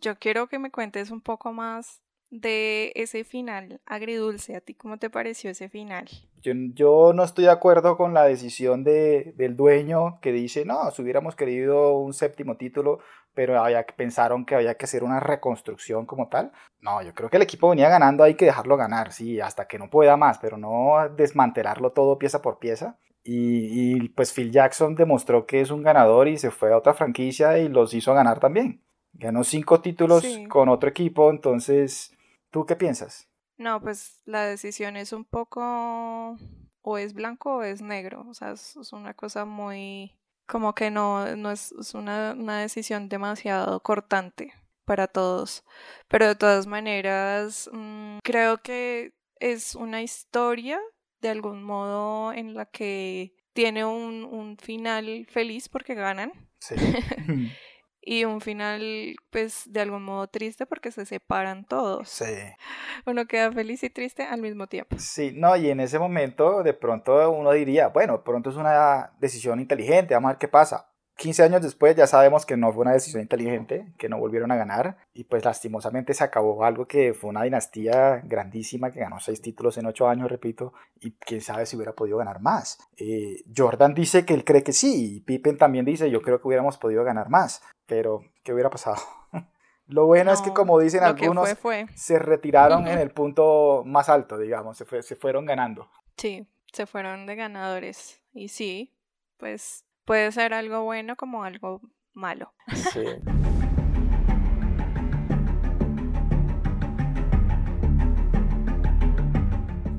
yo 0.00 0.18
quiero 0.18 0.48
que 0.48 0.58
me 0.58 0.70
cuentes 0.70 1.10
un 1.10 1.20
poco 1.20 1.52
más 1.52 2.00
de 2.30 2.92
ese 2.94 3.24
final 3.24 3.80
agridulce. 3.86 4.56
¿A 4.56 4.60
ti 4.60 4.74
cómo 4.74 4.98
te 4.98 5.10
pareció 5.10 5.50
ese 5.50 5.68
final? 5.68 6.08
Yo, 6.42 7.12
no 7.12 7.24
estoy 7.24 7.44
de 7.44 7.50
acuerdo 7.50 7.96
con 7.96 8.14
la 8.14 8.24
decisión 8.24 8.82
de, 8.82 9.34
del 9.36 9.56
dueño 9.56 10.20
que 10.22 10.32
dice, 10.32 10.64
no, 10.64 10.90
si 10.90 11.02
hubiéramos 11.02 11.36
querido 11.36 11.98
un 11.98 12.14
séptimo 12.14 12.56
título, 12.56 13.00
pero 13.34 13.62
había, 13.62 13.84
pensaron 13.84 14.46
que 14.46 14.54
había 14.54 14.74
que 14.76 14.86
hacer 14.86 15.04
una 15.04 15.20
reconstrucción 15.20 16.06
como 16.06 16.28
tal. 16.28 16.52
No, 16.80 17.02
yo 17.02 17.14
creo 17.14 17.28
que 17.28 17.36
el 17.36 17.42
equipo 17.42 17.68
venía 17.68 17.90
ganando, 17.90 18.24
hay 18.24 18.34
que 18.34 18.46
dejarlo 18.46 18.76
ganar, 18.76 19.12
sí, 19.12 19.40
hasta 19.40 19.66
que 19.66 19.78
no 19.78 19.90
pueda 19.90 20.16
más, 20.16 20.38
pero 20.38 20.56
no 20.56 20.94
desmantelarlo 21.14 21.92
todo 21.92 22.18
pieza 22.18 22.40
por 22.40 22.58
pieza. 22.58 22.98
Y, 23.22 24.08
pues 24.10 24.32
Phil 24.32 24.50
Jackson 24.50 24.94
demostró 24.94 25.46
que 25.46 25.60
es 25.60 25.70
un 25.70 25.82
ganador 25.82 26.26
y 26.28 26.38
se 26.38 26.50
fue 26.50 26.72
a 26.72 26.78
otra 26.78 26.94
franquicia 26.94 27.58
y 27.58 27.68
los 27.68 27.92
hizo 27.92 28.14
ganar 28.14 28.40
también. 28.40 28.82
Ganó 29.20 29.44
cinco 29.44 29.82
títulos 29.82 30.24
con 30.48 30.70
otro 30.70 30.88
equipo, 30.88 31.30
entonces, 31.30 32.16
¿tú 32.48 32.64
qué 32.64 32.74
piensas? 32.74 33.28
No, 33.58 33.78
pues 33.82 34.22
la 34.24 34.46
decisión 34.46 34.96
es 34.96 35.12
un 35.12 35.26
poco 35.26 36.38
o 36.80 36.96
es 36.96 37.12
blanco 37.12 37.56
o 37.56 37.62
es 37.62 37.82
negro, 37.82 38.24
o 38.26 38.32
sea, 38.32 38.52
es, 38.52 38.76
una 38.92 39.12
cosa 39.12 39.44
muy 39.44 40.16
como 40.46 40.74
que 40.74 40.90
no, 40.90 41.36
no 41.36 41.50
es, 41.50 41.70
una, 41.92 42.34
decisión 42.62 43.10
demasiado 43.10 43.80
cortante 43.80 44.54
para 44.86 45.06
todos, 45.06 45.64
pero 46.08 46.26
de 46.26 46.34
todas 46.34 46.66
maneras 46.66 47.68
mm, 47.74 48.20
creo 48.22 48.62
que 48.62 49.12
es 49.38 49.74
una 49.74 50.00
historia 50.00 50.80
de 51.20 51.28
algún 51.28 51.62
modo 51.62 52.32
en 52.32 52.54
la 52.54 52.64
que 52.64 53.34
tiene 53.52 53.84
un, 53.84 54.24
un 54.24 54.56
final 54.56 55.26
feliz 55.28 55.68
porque 55.68 55.94
ganan. 55.94 56.32
Sí. 56.58 56.74
y 58.02 58.24
un 58.24 58.40
final, 58.40 59.16
pues, 59.30 59.64
de 59.66 59.80
algún 59.80 60.02
modo 60.02 60.26
triste 60.26 60.66
porque 60.66 60.90
se 60.90 61.04
separan 61.04 61.64
todos. 61.64 62.08
Sí. 62.08 62.24
Uno 63.06 63.26
queda 63.26 63.52
feliz 63.52 63.82
y 63.82 63.90
triste 63.90 64.22
al 64.22 64.40
mismo 64.40 64.66
tiempo. 64.66 64.96
Sí, 64.98 65.32
no, 65.34 65.56
y 65.56 65.70
en 65.70 65.80
ese 65.80 65.98
momento 65.98 66.62
de 66.62 66.74
pronto 66.74 67.30
uno 67.30 67.52
diría, 67.52 67.88
bueno, 67.88 68.22
pronto 68.22 68.50
es 68.50 68.56
una 68.56 69.12
decisión 69.20 69.60
inteligente, 69.60 70.14
vamos 70.14 70.30
a 70.30 70.32
ver 70.32 70.38
qué 70.38 70.48
pasa. 70.48 70.89
15 71.20 71.42
años 71.42 71.60
después 71.60 71.94
ya 71.94 72.06
sabemos 72.06 72.46
que 72.46 72.56
no 72.56 72.72
fue 72.72 72.80
una 72.80 72.94
decisión 72.94 73.20
inteligente, 73.20 73.92
que 73.98 74.08
no 74.08 74.18
volvieron 74.18 74.52
a 74.52 74.56
ganar 74.56 74.96
y 75.12 75.24
pues 75.24 75.44
lastimosamente 75.44 76.14
se 76.14 76.24
acabó 76.24 76.64
algo 76.64 76.86
que 76.86 77.12
fue 77.12 77.28
una 77.28 77.42
dinastía 77.42 78.22
grandísima 78.24 78.90
que 78.90 79.00
ganó 79.00 79.20
6 79.20 79.42
títulos 79.42 79.76
en 79.76 79.84
8 79.84 80.08
años, 80.08 80.30
repito, 80.30 80.72
y 80.98 81.12
quién 81.12 81.42
sabe 81.42 81.66
si 81.66 81.76
hubiera 81.76 81.92
podido 81.92 82.16
ganar 82.16 82.40
más. 82.40 82.78
Eh, 82.96 83.44
Jordan 83.54 83.92
dice 83.92 84.24
que 84.24 84.32
él 84.32 84.44
cree 84.44 84.62
que 84.62 84.72
sí 84.72 85.16
y 85.16 85.20
Pippen 85.20 85.58
también 85.58 85.84
dice 85.84 86.10
yo 86.10 86.22
creo 86.22 86.40
que 86.40 86.48
hubiéramos 86.48 86.78
podido 86.78 87.04
ganar 87.04 87.28
más, 87.28 87.62
pero 87.84 88.22
¿qué 88.42 88.54
hubiera 88.54 88.70
pasado? 88.70 88.96
Lo 89.88 90.06
bueno 90.06 90.32
es 90.32 90.40
que 90.40 90.54
como 90.54 90.78
dicen 90.78 91.02
algunos, 91.02 91.50
se 91.96 92.18
retiraron 92.18 92.88
en 92.88 92.98
el 92.98 93.10
punto 93.10 93.82
más 93.84 94.08
alto, 94.08 94.38
digamos, 94.38 94.78
se, 94.78 95.02
se 95.02 95.16
fueron 95.16 95.44
ganando. 95.44 95.90
Sí, 96.16 96.46
se 96.72 96.86
fueron 96.86 97.26
de 97.26 97.36
ganadores 97.36 98.22
y 98.32 98.48
sí, 98.48 98.96
pues 99.36 99.84
puede 100.10 100.32
ser 100.32 100.54
algo 100.54 100.82
bueno 100.82 101.14
como 101.14 101.44
algo 101.44 101.80
malo. 102.14 102.52
Sí. 102.74 103.04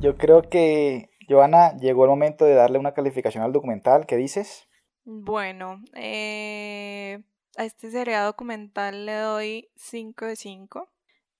Yo 0.02 0.16
creo 0.16 0.50
que, 0.50 1.12
Joana, 1.30 1.78
llegó 1.78 2.04
el 2.04 2.10
momento 2.10 2.44
de 2.44 2.56
darle 2.56 2.78
una 2.78 2.94
calificación 2.94 3.42
al 3.42 3.54
documental. 3.54 4.06
¿Qué 4.06 4.18
dices? 4.18 4.68
Bueno, 5.06 5.82
eh, 5.96 7.24
a 7.56 7.64
este 7.64 7.90
seriado 7.90 8.26
documental 8.26 9.06
le 9.06 9.14
doy 9.14 9.70
5 9.78 10.26
de 10.26 10.36
5. 10.36 10.91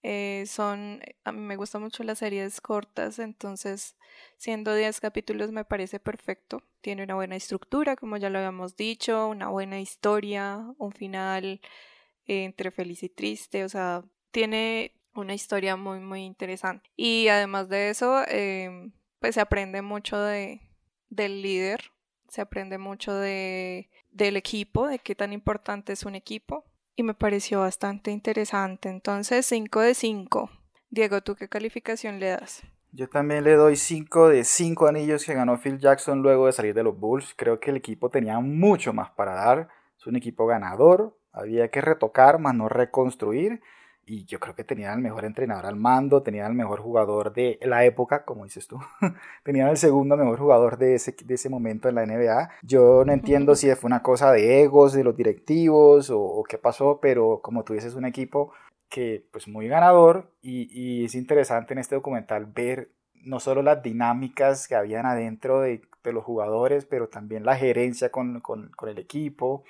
Eh, 0.04 0.46
son, 0.48 1.02
a 1.24 1.32
mí 1.32 1.42
me 1.42 1.56
gustan 1.56 1.82
mucho 1.84 2.04
las 2.04 2.20
series 2.20 2.60
cortas, 2.60 3.20
entonces 3.20 3.96
siendo 4.38 4.74
10 4.74 5.00
capítulos 5.00 5.52
me 5.52 5.66
parece 5.66 6.00
perfecto. 6.00 6.64
Tiene 6.82 7.04
una 7.04 7.16
buena 7.16 7.36
estructura, 7.36 7.96
como 7.96 8.18
ya 8.18 8.30
lo 8.30 8.40
habíamos 8.40 8.76
dicho, 8.76 9.28
una 9.28 9.50
buena 9.50 9.80
historia, 9.80 10.74
un 10.78 10.92
final 10.92 11.62
eh, 12.28 12.46
entre 12.46 12.72
feliz 12.72 13.04
y 13.04 13.10
triste, 13.10 13.64
o 13.64 13.70
sea, 13.70 14.04
tiene 14.32 14.94
una 15.14 15.34
historia 15.34 15.76
muy, 15.76 16.00
muy 16.00 16.24
interesante. 16.24 16.90
Y 16.96 17.28
además 17.28 17.70
de 17.70 17.90
eso, 17.90 18.24
em, 18.28 18.94
pues 19.20 19.36
se 19.36 19.42
aprende 19.42 19.82
mucho 19.82 20.20
de, 20.20 20.62
del 21.10 21.42
líder, 21.42 21.92
se 22.28 22.42
aprende 22.42 22.78
mucho 22.78 23.14
de, 23.14 23.90
del 24.10 24.38
equipo, 24.38 24.88
de 24.88 25.00
qué 25.00 25.16
tan 25.16 25.34
importante 25.34 25.94
es 25.94 26.04
un 26.06 26.16
equipo 26.16 26.71
y 26.96 27.04
me 27.04 27.14
pareció 27.14 27.62
bastante 27.62 28.12
interesante. 28.12 28.90
Entonces, 28.90 29.46
5 29.46 29.80
de 29.82 29.94
5. 29.94 30.50
Diego, 30.90 31.22
¿tú 31.22 31.36
qué 31.36 31.48
calificación 31.48 32.20
le 32.20 32.30
das? 32.30 32.64
Yo 32.92 33.08
también 33.08 33.44
le 33.44 33.54
doy 33.54 33.78
5 33.78 34.30
de 34.30 34.44
5 34.44 34.88
anillos 34.88 35.26
que 35.26 35.34
ganó 35.34 35.58
Phil 35.58 35.80
Jackson 35.80 36.22
luego 36.22 36.48
de 36.48 36.52
salir 36.52 36.74
de 36.74 36.84
los 36.84 37.00
Bulls. 37.00 37.34
Creo 37.38 37.60
que 37.60 37.72
el 37.72 37.78
equipo 37.78 38.10
tenía 38.10 38.40
mucho 38.40 38.92
más 38.92 39.12
para 39.12 39.34
dar. 39.34 39.70
Es 39.98 40.08
un 40.08 40.18
equipo 40.18 40.46
ganador. 40.46 41.18
Había 41.32 41.70
que 41.70 41.80
retocar, 41.80 42.40
más 42.40 42.54
no 42.54 42.68
reconstruir 42.68 43.62
y 44.12 44.26
yo 44.26 44.42
creo 44.42 44.54
que 44.54 44.66
tenían 44.66 44.96
el 44.96 45.00
mejor 45.00 45.24
entrenador 45.24 45.66
al 45.66 45.78
mando, 45.78 46.22
tenían 46.22 46.48
el 46.48 46.58
mejor 46.58 46.82
jugador 46.82 47.32
de 47.32 47.58
la 47.62 47.86
época, 47.86 48.26
como 48.26 48.44
dices 48.44 48.68
tú, 48.68 48.78
tenían 49.44 49.70
el 49.70 49.78
segundo 49.78 50.18
mejor 50.18 50.38
jugador 50.38 50.78
de 50.78 50.96
ese, 50.96 51.16
de 51.24 51.36
ese 51.36 51.48
momento 51.48 51.88
en 51.88 51.96
la 51.96 52.06
NBA. 52.06 52.50
Yo 52.62 53.06
no 53.06 53.14
entiendo 53.14 53.56
si 53.56 53.74
fue 53.76 53.88
una 53.88 54.04
cosa 54.04 54.34
de 54.34 54.64
egos 54.64 54.92
de 54.92 55.06
los 55.06 55.16
directivos 55.16 56.10
o, 56.14 56.44
qué 56.44 56.58
pasó, 56.58 57.00
pero 57.02 57.40
como 57.42 57.64
tú 57.64 57.72
dices, 57.72 57.96
un 57.96 58.04
equipo 58.04 58.52
que 58.90 59.26
pues 59.32 59.48
muy 59.48 59.70
ganador 59.70 60.30
y, 60.42 60.68
y, 60.78 61.06
es 61.06 61.16
interesante 61.16 61.74
en 61.74 61.80
este 61.80 61.96
documental 61.96 62.48
ver 62.48 62.90
no 63.24 63.40
solo 63.40 63.62
las 63.62 63.82
dinámicas 63.82 64.68
que 64.68 64.76
habían 64.76 65.06
adentro 65.06 65.62
de, 65.62 65.84
de 66.04 66.12
los 66.12 66.26
jugadores, 66.26 66.84
pero 66.84 67.08
también 67.08 67.46
la 67.46 67.56
gerencia 67.56 68.10
con, 68.10 68.42
con, 68.42 68.72
con 68.72 68.90
el 68.90 68.98
equipo. 68.98 69.64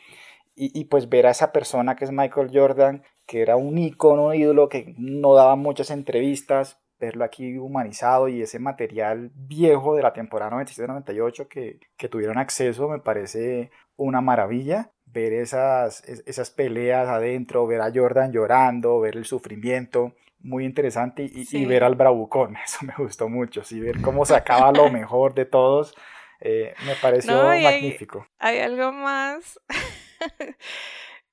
Y, 0.56 0.78
y, 0.78 0.86
pues 0.86 1.10
ver 1.10 1.28
a 1.28 1.32
esa 1.32 1.52
persona 1.52 1.96
que 1.96 2.06
es 2.06 2.12
Michael 2.12 2.50
Jordan 2.52 3.04
que 3.32 3.42
era 3.42 3.56
un 3.56 3.78
ícono, 3.78 4.26
un 4.26 4.36
ídolo 4.36 4.68
que 4.68 4.94
no 4.98 5.34
daba 5.34 5.56
muchas 5.56 5.90
entrevistas, 5.90 6.82
verlo 7.00 7.24
aquí 7.24 7.58
humanizado 7.58 8.28
y 8.28 8.42
ese 8.42 8.60
material 8.60 9.32
viejo 9.34 9.96
de 9.96 10.04
la 10.04 10.12
temporada 10.12 10.52
97-98 10.58 11.48
que, 11.48 11.80
que 11.96 12.10
tuvieron 12.10 12.38
acceso 12.38 12.90
me 12.90 13.00
parece 13.00 13.72
una 13.96 14.20
maravilla. 14.20 14.92
Ver 15.06 15.32
esas, 15.32 16.04
esas 16.04 16.52
peleas 16.52 17.08
adentro, 17.08 17.66
ver 17.68 17.80
a 17.80 17.92
Jordan 17.94 18.34
llorando, 18.34 19.00
ver 19.00 19.16
el 19.16 19.24
sufrimiento, 19.24 20.14
muy 20.40 20.66
interesante 20.66 21.24
y, 21.24 21.66
ver 21.66 21.86
al 21.86 21.96
bravucón, 21.96 22.58
eso 22.66 22.80
me 22.86 22.94
gustó 22.98 23.30
mucho, 23.30 23.64
sí, 23.64 23.80
ver 23.80 24.02
cómo 24.02 24.26
sacaba 24.26 24.74
lo 24.74 24.90
mejor 24.90 25.36
de 25.36 25.46
todos, 25.46 25.96
eh, 26.42 26.74
me 26.86 26.96
pareció 26.96 27.44
magnífico. 27.44 28.28
hay 28.40 28.60
algo 28.60 28.92
más 28.92 29.58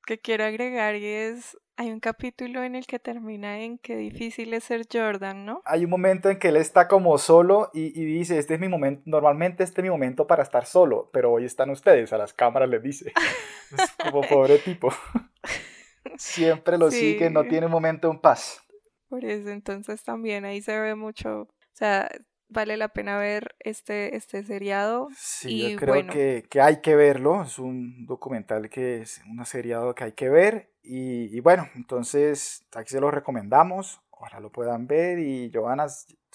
que 0.07 0.19
quiero 0.19 0.45
agregar 0.45 0.95
y 0.95 1.07
es 1.07 1.57
hay 1.79 1.93
un 1.93 2.01
capítulo 2.01 2.65
en 2.65 2.75
el 2.75 2.89
que 2.89 2.99
termina 2.99 3.61
en 3.61 3.79
qué 3.79 3.97
difícil 3.97 4.53
es 4.53 4.65
ser 4.65 4.89
Jordan, 4.93 5.47
¿no? 5.47 5.63
Hay 5.65 5.85
un 5.85 5.91
momento 5.91 6.29
en 6.29 6.41
que 6.41 6.49
él 6.49 6.57
está 6.57 6.89
como 6.89 7.17
solo 7.19 7.71
y, 7.73 8.05
dice, 8.05 8.37
este 8.37 8.55
es 8.55 8.61
mi 8.61 8.69
momento, 8.69 9.03
normalmente 9.07 9.63
este 9.63 9.81
es 9.81 9.85
mi 9.85 9.91
momento 9.91 10.27
para 10.27 10.43
estar 10.43 10.67
solo, 10.67 11.09
pero 11.13 11.31
hoy 11.31 11.45
están 11.45 11.71
ustedes, 11.71 12.13
a 12.13 12.19
las 12.19 12.35
cámaras 12.35 12.69
le 12.69 12.81
dice. 12.81 13.13
es 13.79 13.93
como 13.93 14.23
pobre 14.23 14.59
tipo. 14.59 14.89
Siempre 16.17 16.79
lo 16.79 16.91
sigue, 16.91 17.31
no 17.31 17.45
tiene 17.45 17.69
momento 17.69 18.11
en 18.11 18.19
paz. 18.19 18.61
Por 19.09 19.25
eso 19.25 19.51
entonces 19.51 20.03
también 20.03 20.45
ahí 20.45 20.61
se 20.61 20.77
ve 20.81 20.97
mucho, 20.97 21.43
o 21.43 21.49
sea, 21.75 22.11
vale 22.49 22.77
la 22.77 22.89
pena 22.89 23.19
ver 23.19 23.55
este, 23.61 24.17
este 24.17 24.43
seriado. 24.43 25.09
Sí, 25.17 25.73
yo 25.73 25.79
creo 25.79 26.07
que, 26.07 26.47
que, 26.49 26.61
hay 26.61 26.81
que 26.81 26.95
verlo. 26.97 27.43
Es 27.43 27.59
un 27.59 28.07
documental 28.07 28.69
que 28.71 29.03
es 29.03 29.21
un 29.29 29.45
seriado 29.45 29.95
que 29.95 30.05
hay 30.05 30.13
que 30.13 30.29
ver. 30.29 30.71
Y, 30.83 31.39
bueno, 31.41 31.69
entonces 31.75 32.67
aquí 32.75 32.91
se 32.91 33.01
lo 33.01 33.11
recomendamos. 33.11 34.01
Ojalá 34.11 34.41
lo 34.41 34.51
puedan 34.51 34.87
ver. 34.87 35.19
Y 35.19 35.51
Giovanna, 35.51 35.87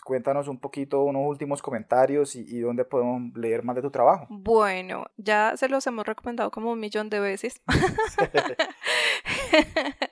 cuéntanos 0.04 0.48
un 0.48 0.60
poquito 0.60 1.04
unos 1.04 1.24
últimos 1.26 1.62
comentarios 1.62 2.36
y, 2.36 2.46
y, 2.48 2.60
dónde 2.60 2.86
podemos 2.86 3.36
leer 3.36 3.64
más 3.64 3.76
de 3.76 3.82
tu 3.82 3.90
trabajo. 3.90 4.28
Bueno, 4.30 5.06
ya 5.18 5.58
se 5.58 5.68
los 5.70 5.88
hemos 5.88 6.06
recomendado 6.06 6.52
como 6.52 6.72
un 6.72 6.80
millón 6.80 7.10
de 7.10 7.20
veces. 7.20 7.62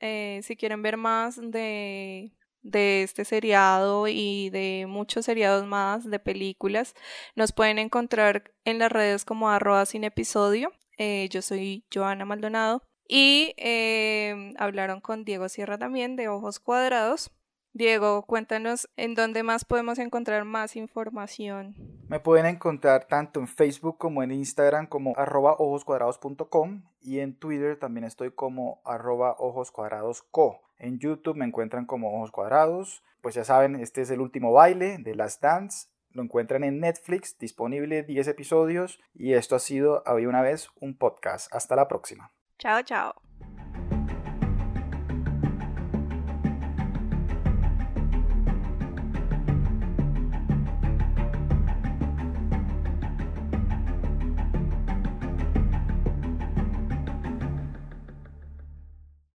Eh, 0.00 0.38
si 0.44 0.56
quieren 0.56 0.80
ver 0.80 0.96
más 0.96 1.40
de 1.42 2.32
de 2.62 3.02
este 3.02 3.24
seriado 3.24 4.08
y 4.08 4.50
de 4.50 4.86
muchos 4.88 5.24
seriados 5.24 5.66
más 5.66 6.08
de 6.08 6.18
películas. 6.18 6.94
Nos 7.36 7.52
pueden 7.52 7.78
encontrar 7.78 8.52
en 8.64 8.78
las 8.78 8.92
redes 8.92 9.24
como 9.24 9.50
arroba 9.50 9.86
sin 9.86 10.04
episodio. 10.04 10.72
Eh, 10.98 11.28
yo 11.30 11.42
soy 11.42 11.84
Joana 11.92 12.24
Maldonado. 12.24 12.82
Y 13.08 13.54
eh, 13.56 14.52
hablaron 14.58 15.00
con 15.00 15.24
Diego 15.24 15.48
Sierra 15.48 15.78
también 15.78 16.14
de 16.14 16.28
Ojos 16.28 16.60
Cuadrados. 16.60 17.30
Diego, 17.72 18.22
cuéntanos 18.22 18.88
en 18.96 19.14
dónde 19.14 19.42
más 19.42 19.64
podemos 19.64 19.98
encontrar 19.98 20.44
más 20.44 20.76
información. 20.76 21.74
Me 22.08 22.18
pueden 22.18 22.46
encontrar 22.46 23.06
tanto 23.06 23.40
en 23.40 23.46
Facebook 23.46 23.98
como 23.98 24.22
en 24.22 24.32
Instagram 24.32 24.86
como 24.86 25.14
arroba 25.16 25.54
ojoscuadrados.com 25.58 26.82
y 27.00 27.20
en 27.20 27.38
Twitter 27.38 27.78
también 27.78 28.04
estoy 28.04 28.32
como 28.32 28.82
arroba 28.84 29.36
ojoscuadradosco. 29.38 30.67
En 30.78 30.98
YouTube 30.98 31.36
me 31.36 31.44
encuentran 31.44 31.86
como 31.86 32.14
Ojos 32.14 32.30
Cuadrados. 32.30 33.02
Pues 33.20 33.34
ya 33.34 33.44
saben, 33.44 33.76
este 33.76 34.02
es 34.02 34.10
el 34.10 34.20
último 34.20 34.52
baile 34.52 34.98
de 34.98 35.14
Last 35.14 35.42
Dance. 35.42 35.88
Lo 36.12 36.22
encuentran 36.22 36.64
en 36.64 36.80
Netflix, 36.80 37.38
disponible 37.38 38.02
10 38.02 38.28
episodios. 38.28 39.00
Y 39.14 39.34
esto 39.34 39.56
ha 39.56 39.60
sido 39.60 40.02
Había 40.06 40.28
una 40.28 40.42
vez 40.42 40.70
un 40.80 40.96
podcast. 40.96 41.52
Hasta 41.54 41.76
la 41.76 41.88
próxima. 41.88 42.32
Chao, 42.58 42.82
chao. 42.82 43.27